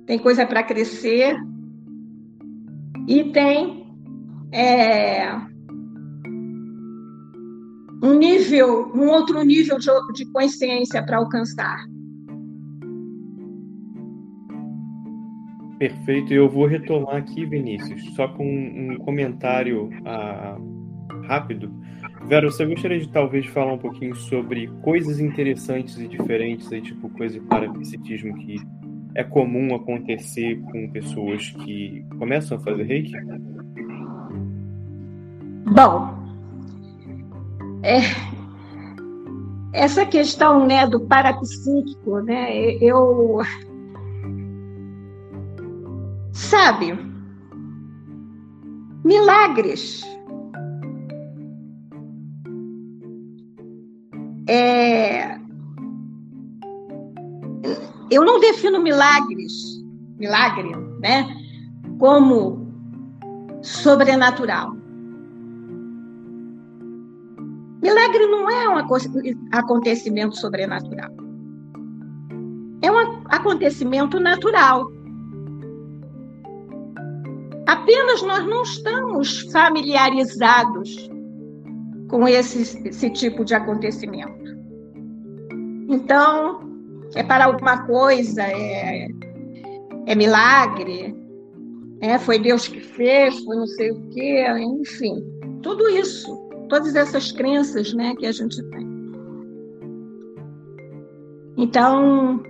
tem 0.06 0.20
coisa 0.20 0.46
para 0.46 0.62
crescer 0.62 1.36
e 3.08 3.24
tem 3.32 3.92
é, 4.52 5.34
um 8.04 8.14
nível, 8.14 8.92
um 8.94 9.08
outro 9.08 9.42
nível 9.42 9.78
de, 9.78 9.90
de 10.14 10.30
consciência 10.30 11.04
para 11.04 11.16
alcançar. 11.16 11.84
Perfeito, 15.82 16.32
eu 16.32 16.48
vou 16.48 16.64
retomar 16.64 17.16
aqui, 17.16 17.44
Vinícius, 17.44 18.14
só 18.14 18.28
com 18.28 18.46
um 18.46 18.96
comentário 18.98 19.90
ah, 20.04 20.56
rápido. 21.24 21.74
Vera, 22.28 22.48
você 22.48 22.64
gostaria 22.64 23.00
de 23.00 23.08
talvez 23.08 23.46
falar 23.46 23.72
um 23.72 23.78
pouquinho 23.78 24.14
sobre 24.14 24.68
coisas 24.80 25.18
interessantes 25.18 25.98
e 25.98 26.06
diferentes, 26.06 26.70
aí, 26.70 26.80
tipo 26.80 27.08
coisa 27.08 27.34
de 27.34 27.44
parapsiquismo 27.46 28.32
que 28.36 28.60
é 29.16 29.24
comum 29.24 29.74
acontecer 29.74 30.60
com 30.70 30.88
pessoas 30.92 31.50
que 31.50 32.06
começam 32.16 32.58
a 32.58 32.60
fazer 32.60 32.84
reiki? 32.84 33.14
Bom, 35.66 36.14
é, 37.82 37.98
essa 39.72 40.06
questão 40.06 40.64
né, 40.64 40.86
do 40.86 41.00
parapsíquico, 41.00 42.20
né, 42.20 42.72
eu 42.76 43.40
Sabe? 46.32 46.98
Milagres. 49.04 50.02
É... 54.48 55.38
Eu 58.10 58.24
não 58.24 58.38
defino 58.40 58.82
milagres, 58.82 59.82
milagre, 60.18 60.70
né, 61.00 61.26
como 61.98 62.70
sobrenatural. 63.62 64.76
Milagre 67.82 68.26
não 68.26 68.50
é 68.50 68.68
um 68.68 68.76
acontecimento 69.50 70.36
sobrenatural. 70.36 71.10
É 72.82 72.92
um 72.92 73.22
acontecimento 73.28 74.20
natural. 74.20 74.91
Apenas 77.66 78.22
nós 78.22 78.44
não 78.46 78.62
estamos 78.62 79.40
familiarizados 79.52 81.10
com 82.08 82.26
esse, 82.26 82.88
esse 82.88 83.10
tipo 83.10 83.44
de 83.44 83.54
acontecimento. 83.54 84.42
Então, 85.88 86.60
é 87.14 87.22
para 87.22 87.46
alguma 87.46 87.86
coisa, 87.86 88.42
é, 88.42 89.08
é 90.06 90.14
milagre, 90.14 91.14
é, 92.00 92.18
foi 92.18 92.38
Deus 92.38 92.66
que 92.66 92.80
fez, 92.80 93.38
foi 93.44 93.56
não 93.56 93.66
sei 93.66 93.92
o 93.92 94.08
quê, 94.10 94.44
enfim, 94.58 95.24
tudo 95.62 95.88
isso, 95.88 96.36
todas 96.68 96.96
essas 96.96 97.30
crenças 97.30 97.94
né, 97.94 98.14
que 98.16 98.26
a 98.26 98.32
gente 98.32 98.60
tem. 98.70 98.92
Então, 101.56 102.42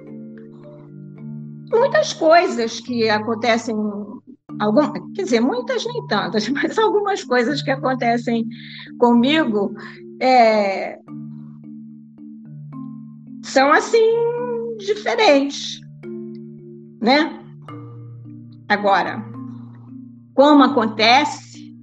muitas 1.70 2.12
coisas 2.12 2.80
que 2.80 3.10
acontecem 3.10 3.76
Algum, 4.60 5.12
quer 5.12 5.22
dizer, 5.22 5.40
muitas 5.40 5.84
nem 5.84 6.06
tantas, 6.06 6.48
mas 6.50 6.78
algumas 6.78 7.24
coisas 7.24 7.62
que 7.62 7.70
acontecem 7.70 8.46
comigo 8.98 9.74
é, 10.20 10.98
são 13.42 13.72
assim 13.72 14.76
diferentes, 14.78 15.80
né? 17.00 17.38
Agora, 18.68 19.22
como 20.34 20.62
acontece, 20.62 21.74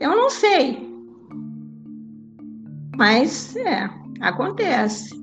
eu 0.00 0.16
não 0.16 0.30
sei, 0.30 0.90
mas 2.96 3.54
é, 3.56 3.88
acontece. 4.20 5.18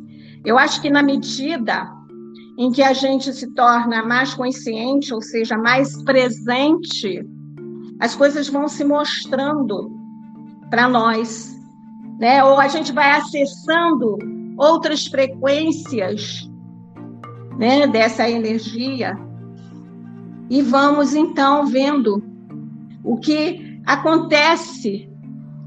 Eu 0.46 0.58
acho 0.58 0.82
que 0.82 0.90
na 0.90 1.04
medida 1.04 1.97
em 2.58 2.72
que 2.72 2.82
a 2.82 2.94
gente 2.94 3.32
se 3.34 3.54
torna 3.54 4.04
mais 4.04 4.34
consciente, 4.34 5.14
ou 5.14 5.22
seja, 5.22 5.58
mais 5.58 6.02
presente, 6.04 7.24
as 8.00 8.16
coisas 8.16 8.50
vão 8.50 8.68
se 8.68 8.84
mostrando 8.84 9.92
para 10.70 10.90
nós, 10.90 11.56
né? 12.20 12.44
Ou 12.44 12.60
a 12.60 12.68
gente 12.68 12.92
vai 12.92 13.12
acessando 13.12 14.18
outras 14.58 15.06
frequências, 15.06 16.50
né, 17.58 17.88
dessa 17.88 18.30
energia 18.30 19.18
e 20.50 20.62
vamos 20.62 21.14
então 21.14 21.66
vendo 21.66 22.24
o 23.04 23.18
que 23.18 23.82
acontece 23.86 25.10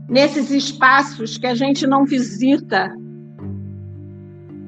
nesses 0.08 0.50
espaços 0.50 1.36
que 1.36 1.46
a 1.46 1.54
gente 1.54 1.86
não 1.86 2.04
visita 2.04 2.88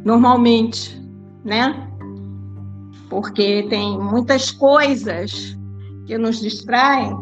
normalmente, 0.05 1.01
né? 1.45 1.89
Porque 3.13 3.67
tem 3.69 3.99
muitas 3.99 4.51
coisas 4.51 5.55
que 6.07 6.17
nos 6.17 6.41
distraem. 6.41 7.15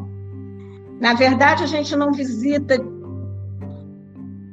Na 1.00 1.14
verdade, 1.14 1.64
a 1.64 1.66
gente 1.66 1.96
não 1.96 2.12
visita 2.12 2.76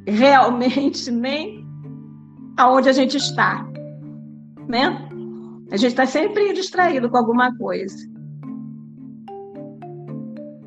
realmente 0.08 1.10
nem 1.14 1.64
aonde 2.58 2.90
a 2.90 2.92
gente 2.92 3.18
está, 3.18 3.64
né? 4.68 5.08
A 5.72 5.78
gente 5.78 5.92
está 5.92 6.08
sempre 6.08 6.54
distraído 6.54 7.08
com 7.08 7.18
alguma 7.18 7.56
coisa. 7.56 7.96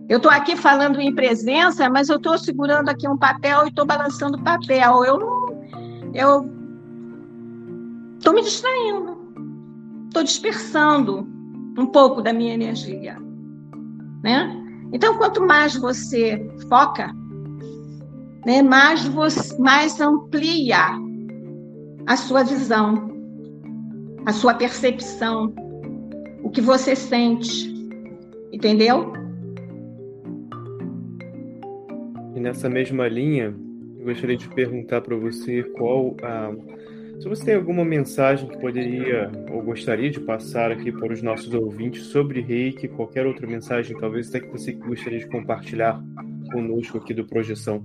Eu 0.08 0.18
estou 0.18 0.30
aqui 0.30 0.54
falando 0.54 1.00
em 1.00 1.12
presença, 1.12 1.90
mas 1.90 2.08
eu 2.08 2.16
estou 2.16 2.38
segurando 2.38 2.90
aqui 2.90 3.08
um 3.08 3.18
papel 3.18 3.64
e 3.64 3.70
estou 3.70 3.84
balançando 3.84 4.38
o 4.38 4.44
papel. 4.44 5.04
Eu 5.04 5.18
não. 5.18 6.14
Eu 6.14 6.48
estou 8.18 8.32
me 8.32 8.42
distraindo. 8.42 9.19
Estou 10.10 10.24
dispersando 10.24 11.24
um 11.78 11.86
pouco 11.86 12.20
da 12.20 12.32
minha 12.32 12.52
energia. 12.52 13.16
Né? 14.24 14.60
Então, 14.92 15.16
quanto 15.16 15.40
mais 15.40 15.76
você 15.76 16.44
foca, 16.68 17.14
né, 18.44 18.60
mais, 18.60 19.06
você, 19.06 19.56
mais 19.56 20.00
amplia 20.00 20.98
a 22.08 22.16
sua 22.16 22.42
visão, 22.42 23.08
a 24.26 24.32
sua 24.32 24.52
percepção, 24.52 25.54
o 26.42 26.50
que 26.50 26.60
você 26.60 26.96
sente. 26.96 27.72
Entendeu? 28.52 29.12
E 32.34 32.40
nessa 32.40 32.68
mesma 32.68 33.06
linha, 33.06 33.54
eu 33.96 34.06
gostaria 34.06 34.36
de 34.36 34.48
perguntar 34.48 35.02
para 35.02 35.14
você 35.14 35.62
qual 35.62 36.16
a. 36.20 36.52
Se 37.20 37.28
você 37.28 37.44
tem 37.44 37.54
alguma 37.54 37.84
mensagem 37.84 38.48
que 38.48 38.56
poderia 38.56 39.30
ou 39.52 39.62
gostaria 39.62 40.10
de 40.10 40.18
passar 40.18 40.72
aqui 40.72 40.90
para 40.90 41.12
os 41.12 41.20
nossos 41.20 41.52
ouvintes 41.52 42.06
sobre 42.06 42.40
reiki, 42.40 42.88
qualquer 42.88 43.26
outra 43.26 43.46
mensagem, 43.46 43.94
talvez 43.98 44.30
até 44.30 44.40
que 44.40 44.50
você 44.50 44.72
gostaria 44.72 45.18
de 45.18 45.28
compartilhar 45.28 46.02
conosco 46.50 46.96
aqui 46.96 47.12
do 47.12 47.26
Projeção. 47.26 47.84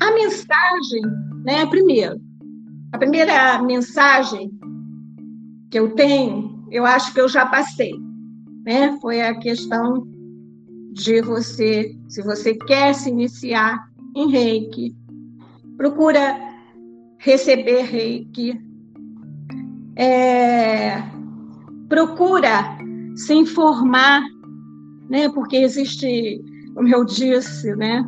A 0.00 0.10
mensagem, 0.12 1.02
né? 1.44 1.64
Primeiro, 1.66 2.20
a 2.92 2.98
primeira 2.98 3.62
mensagem 3.62 4.50
que 5.70 5.78
eu 5.78 5.94
tenho, 5.94 6.66
eu 6.72 6.84
acho 6.84 7.14
que 7.14 7.20
eu 7.20 7.28
já 7.28 7.46
passei, 7.46 7.92
né? 8.64 8.98
Foi 9.00 9.20
a 9.20 9.38
questão 9.38 10.04
de 10.92 11.22
você, 11.22 11.96
se 12.08 12.20
você 12.20 12.52
quer 12.52 12.96
se 12.96 13.10
iniciar 13.10 13.88
em 14.16 14.28
reiki, 14.28 15.05
procura 15.76 16.36
receber 17.18 17.82
reiki, 17.82 18.60
é, 19.96 21.02
procura 21.88 22.78
se 23.14 23.34
informar, 23.34 24.22
né? 25.08 25.28
Porque 25.30 25.56
existe, 25.56 26.40
como 26.74 26.88
eu 26.88 27.04
disse, 27.04 27.74
né? 27.76 28.06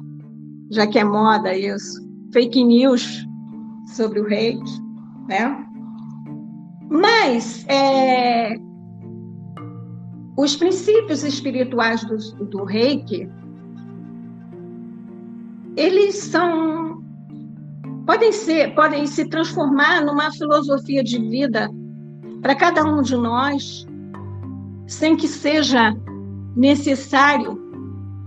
Já 0.70 0.86
que 0.86 0.98
é 0.98 1.04
moda 1.04 1.56
isso, 1.56 2.06
fake 2.32 2.62
news 2.62 3.26
sobre 3.86 4.20
o 4.20 4.26
reiki, 4.26 4.80
né? 5.28 5.64
Mas 6.90 7.66
é, 7.68 8.54
os 10.36 10.56
princípios 10.56 11.24
espirituais 11.24 12.04
do, 12.04 12.46
do 12.46 12.64
reiki, 12.64 13.28
eles 15.76 16.16
são 16.16 16.87
podem 18.08 18.32
ser, 18.32 18.74
podem 18.74 19.06
se 19.06 19.28
transformar 19.28 20.02
numa 20.02 20.32
filosofia 20.32 21.04
de 21.04 21.18
vida 21.28 21.68
para 22.40 22.54
cada 22.54 22.82
um 22.82 23.02
de 23.02 23.14
nós, 23.14 23.86
sem 24.86 25.14
que 25.14 25.28
seja 25.28 25.94
necessário, 26.56 27.60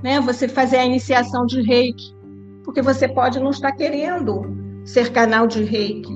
né, 0.03 0.21
você 0.21 0.47
fazer 0.47 0.77
a 0.77 0.85
iniciação 0.85 1.47
de 1.47 1.63
Reiki, 1.63 2.15
porque 2.63 2.79
você 2.79 3.07
pode 3.07 3.39
não 3.39 3.49
estar 3.49 3.71
querendo 3.71 4.43
ser 4.85 5.11
canal 5.11 5.47
de 5.47 5.63
Reiki. 5.63 6.13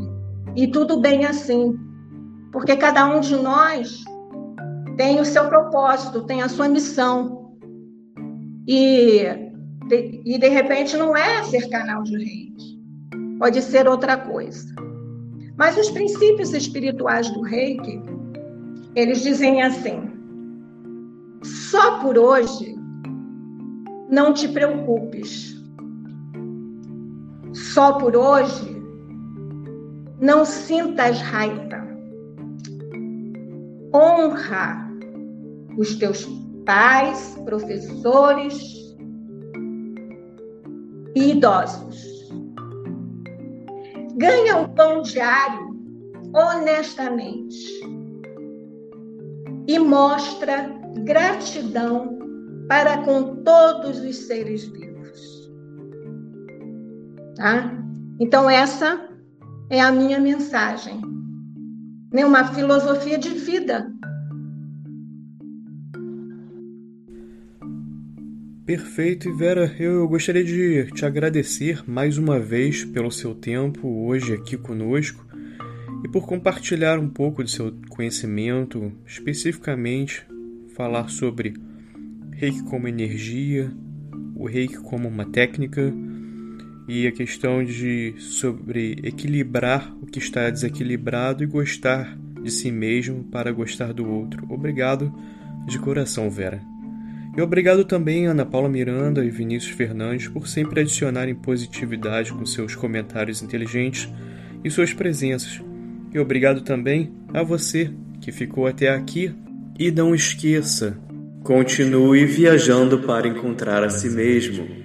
E 0.56 0.68
tudo 0.68 1.02
bem 1.02 1.26
assim, 1.26 1.76
porque 2.52 2.76
cada 2.76 3.08
um 3.08 3.20
de 3.20 3.36
nós 3.36 4.04
tem 4.96 5.20
o 5.20 5.26
seu 5.26 5.50
propósito, 5.50 6.24
tem 6.26 6.44
a 6.44 6.50
sua 6.50 6.70
missão. 6.70 7.58
E 8.68 9.24
de, 9.88 10.22
e 10.24 10.38
de 10.38 10.50
repente 10.50 10.96
não 10.96 11.18
é 11.18 11.44
ser 11.46 11.68
canal 11.70 12.04
de 12.04 12.16
reiki, 12.16 12.75
pode 13.40 13.62
ser 13.62 13.88
outra 13.88 14.18
coisa. 14.18 14.74
Mas 15.58 15.78
os 15.78 15.90
princípios 15.90 16.54
espirituais 16.54 17.30
do 17.32 17.42
reiki, 17.42 18.02
eles 18.96 19.22
dizem 19.22 19.62
assim: 19.62 20.10
só 21.44 22.00
por 22.00 22.18
hoje 22.18 22.76
não 24.10 24.34
te 24.34 24.48
preocupes. 24.48 25.56
Só 27.54 27.94
por 27.94 28.16
hoje 28.16 28.76
não 30.20 30.46
sintas 30.46 31.22
raiva. 31.22 31.86
Honra 33.94 34.90
os 35.78 35.96
teus 35.96 36.26
pais, 36.66 37.40
professores 37.46 38.96
e 41.16 41.32
idosos. 41.32 42.15
Ganha 44.16 44.58
o 44.58 44.70
pão 44.70 45.02
diário 45.02 45.76
honestamente 46.34 47.82
e 49.68 49.80
mostra 49.80 50.70
gratidão 51.04 52.18
para 52.68 53.00
com 53.04 53.44
todos 53.44 54.00
os 54.00 54.16
seres 54.16 54.66
vivos. 54.66 55.52
Tá? 57.36 57.72
Então, 58.20 58.50
essa 58.50 59.10
é 59.70 59.82
a 59.82 59.92
minha 59.92 60.20
mensagem. 60.20 61.02
Né? 62.14 62.26
Uma 62.26 62.46
filosofia 62.54 63.18
de 63.18 63.30
vida 63.30 63.92
Perfeito, 68.66 69.30
e 69.30 69.32
Vera, 69.32 69.72
eu 69.78 70.08
gostaria 70.08 70.44
de 70.44 70.88
te 70.88 71.06
agradecer 71.06 71.88
mais 71.88 72.18
uma 72.18 72.40
vez 72.40 72.84
pelo 72.84 73.12
seu 73.12 73.36
tempo 73.36 73.88
hoje 74.08 74.34
aqui 74.34 74.58
conosco 74.58 75.24
e 76.04 76.08
por 76.08 76.26
compartilhar 76.26 76.98
um 76.98 77.08
pouco 77.08 77.44
do 77.44 77.50
seu 77.50 77.72
conhecimento, 77.90 78.92
especificamente 79.06 80.26
falar 80.76 81.10
sobre 81.10 81.54
reiki 82.32 82.64
como 82.64 82.88
energia, 82.88 83.72
o 84.36 84.48
reiki 84.48 84.78
como 84.78 85.08
uma 85.08 85.26
técnica 85.26 85.94
e 86.88 87.06
a 87.06 87.12
questão 87.12 87.64
de 87.64 88.16
sobre 88.18 88.94
equilibrar 89.04 89.96
o 90.02 90.08
que 90.08 90.18
está 90.18 90.50
desequilibrado 90.50 91.44
e 91.44 91.48
gostar 91.48 92.18
de 92.42 92.50
si 92.50 92.72
mesmo 92.72 93.26
para 93.26 93.52
gostar 93.52 93.94
do 93.94 94.10
outro. 94.10 94.44
Obrigado 94.50 95.14
de 95.68 95.78
coração, 95.78 96.32
Vera. 96.32 96.75
E 97.38 97.42
obrigado 97.42 97.84
também 97.84 98.28
a 98.28 98.32
Ana 98.32 98.46
Paula 98.46 98.70
Miranda 98.70 99.24
e 99.24 99.30
Vinícius 99.30 99.76
Fernandes 99.76 100.28
por 100.30 100.48
sempre 100.48 100.82
adicionarem 100.82 101.36
positividade 101.36 102.32
com 102.32 102.46
seus 102.46 102.76
comentários 102.76 103.42
inteligentes 103.42 104.10
e 104.64 104.72
suas 104.72 104.94
presenças. 104.94 105.62
E 106.14 106.20
obrigado 106.20 106.62
também 106.62 107.12
a 107.34 107.44
você 107.44 107.92
que 108.22 108.32
ficou 108.32 108.68
até 108.68 108.90
aqui. 108.90 109.36
E 109.78 109.92
não 109.92 110.16
esqueça, 110.16 110.98
continue 111.44 112.26
viajando 112.26 113.00
para 113.00 113.28
encontrar 113.28 113.84
a 113.84 113.90
si 113.90 114.10
mesmo. 114.10 114.85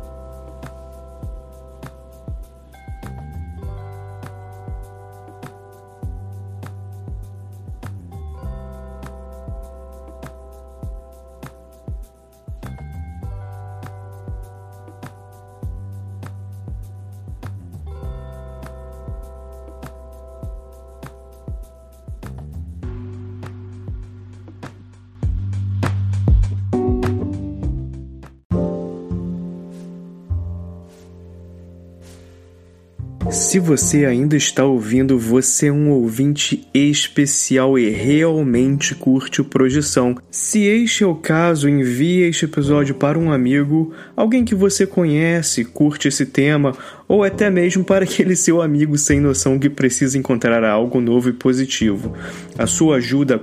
Você 33.61 34.05
ainda 34.05 34.35
está 34.35 34.65
ouvindo, 34.65 35.17
você 35.17 35.67
é 35.67 35.71
um 35.71 35.91
ouvinte 35.91 36.67
especial 36.73 37.77
e 37.77 37.89
realmente 37.89 38.95
curte 38.95 39.39
o 39.39 39.45
Projeção. 39.45 40.17
Se 40.31 40.63
este 40.63 41.03
é 41.03 41.07
o 41.07 41.15
caso, 41.15 41.69
envie 41.69 42.23
este 42.23 42.45
episódio 42.45 42.95
para 42.95 43.19
um 43.19 43.31
amigo, 43.31 43.93
alguém 44.17 44.43
que 44.43 44.55
você 44.55 44.87
conhece, 44.87 45.63
curte 45.63 46.07
esse 46.07 46.25
tema, 46.25 46.75
ou 47.07 47.23
até 47.23 47.49
mesmo 47.49 47.83
para 47.83 48.03
aquele 48.03 48.35
seu 48.35 48.61
amigo 48.61 48.97
sem 48.97 49.19
noção 49.19 49.59
que 49.59 49.69
precisa 49.69 50.17
encontrar 50.17 50.63
algo 50.63 50.99
novo 50.99 51.29
e 51.29 51.33
positivo. 51.33 52.13
A 52.57 52.65
sua 52.65 52.97
ajuda 52.97 53.41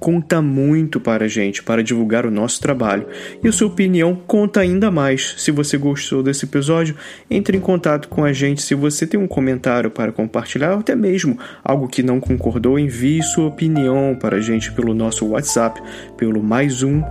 conta 0.00 0.40
muito 0.40 0.98
para 0.98 1.26
a 1.26 1.28
gente, 1.28 1.62
para 1.62 1.84
divulgar 1.84 2.24
o 2.24 2.30
nosso 2.30 2.58
trabalho. 2.60 3.06
E 3.44 3.46
a 3.46 3.52
sua 3.52 3.68
opinião 3.68 4.16
conta 4.26 4.60
ainda 4.60 4.90
mais. 4.90 5.34
Se 5.36 5.50
você 5.50 5.76
gostou 5.76 6.22
desse 6.22 6.46
episódio, 6.46 6.96
entre 7.30 7.56
em 7.56 7.60
contato 7.60 8.08
com 8.08 8.24
a 8.24 8.32
gente. 8.32 8.62
Se 8.62 8.74
você 8.74 9.06
tem 9.06 9.20
um 9.20 9.28
comentário 9.28 9.90
para 9.90 10.10
compartilhar, 10.10 10.72
ou 10.72 10.80
até 10.80 10.96
mesmo 10.96 11.38
algo 11.62 11.86
que 11.86 12.02
não 12.02 12.18
concordou, 12.18 12.78
envie 12.78 13.22
sua 13.22 13.46
opinião 13.46 14.16
para 14.18 14.38
a 14.38 14.40
gente 14.40 14.72
pelo 14.72 14.94
nosso 14.94 15.26
WhatsApp, 15.28 15.80
pelo 16.16 16.42
mais 16.42 16.82
um 16.82 17.02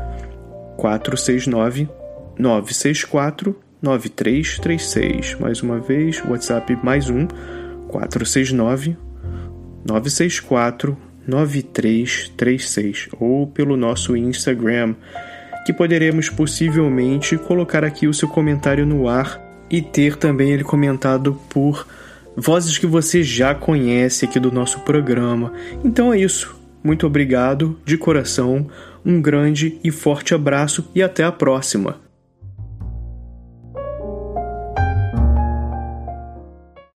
469 0.76 1.88
964 2.40 3.56
9336. 3.82 5.38
Mais 5.40 5.62
uma 5.62 5.80
vez, 5.80 6.24
WhatsApp 6.26 6.76
mais 6.84 7.10
um 7.10 7.28
469 7.88 8.98
964 9.86 11.09
9336 11.30 13.10
ou 13.20 13.48
pelo 13.48 13.78
nosso 13.78 14.18
Instagram, 14.18 14.96
que 15.66 15.72
poderemos 15.72 16.30
possivelmente 16.30 17.38
colocar 17.38 17.84
aqui 17.84 18.08
o 18.08 18.14
seu 18.14 18.28
comentário 18.28 18.86
no 18.86 19.08
ar 19.08 19.40
e 19.70 19.82
ter 19.82 20.16
também 20.16 20.52
ele 20.52 20.64
comentado 20.64 21.40
por 21.50 21.88
vozes 22.36 22.78
que 22.78 22.88
você 22.88 23.22
já 23.24 23.54
conhece 23.54 24.26
aqui 24.26 24.40
do 24.40 24.52
nosso 24.52 24.80
programa. 24.82 25.54
Então 25.84 26.12
é 26.12 26.20
isso. 26.20 26.58
Muito 26.84 27.06
obrigado 27.06 27.78
de 27.86 27.98
coração, 27.98 28.68
um 29.06 29.22
grande 29.22 29.78
e 29.84 29.92
forte 29.92 30.34
abraço 30.34 30.90
e 30.96 31.04
até 31.04 31.24
a 31.24 31.32
próxima. 31.32 32.09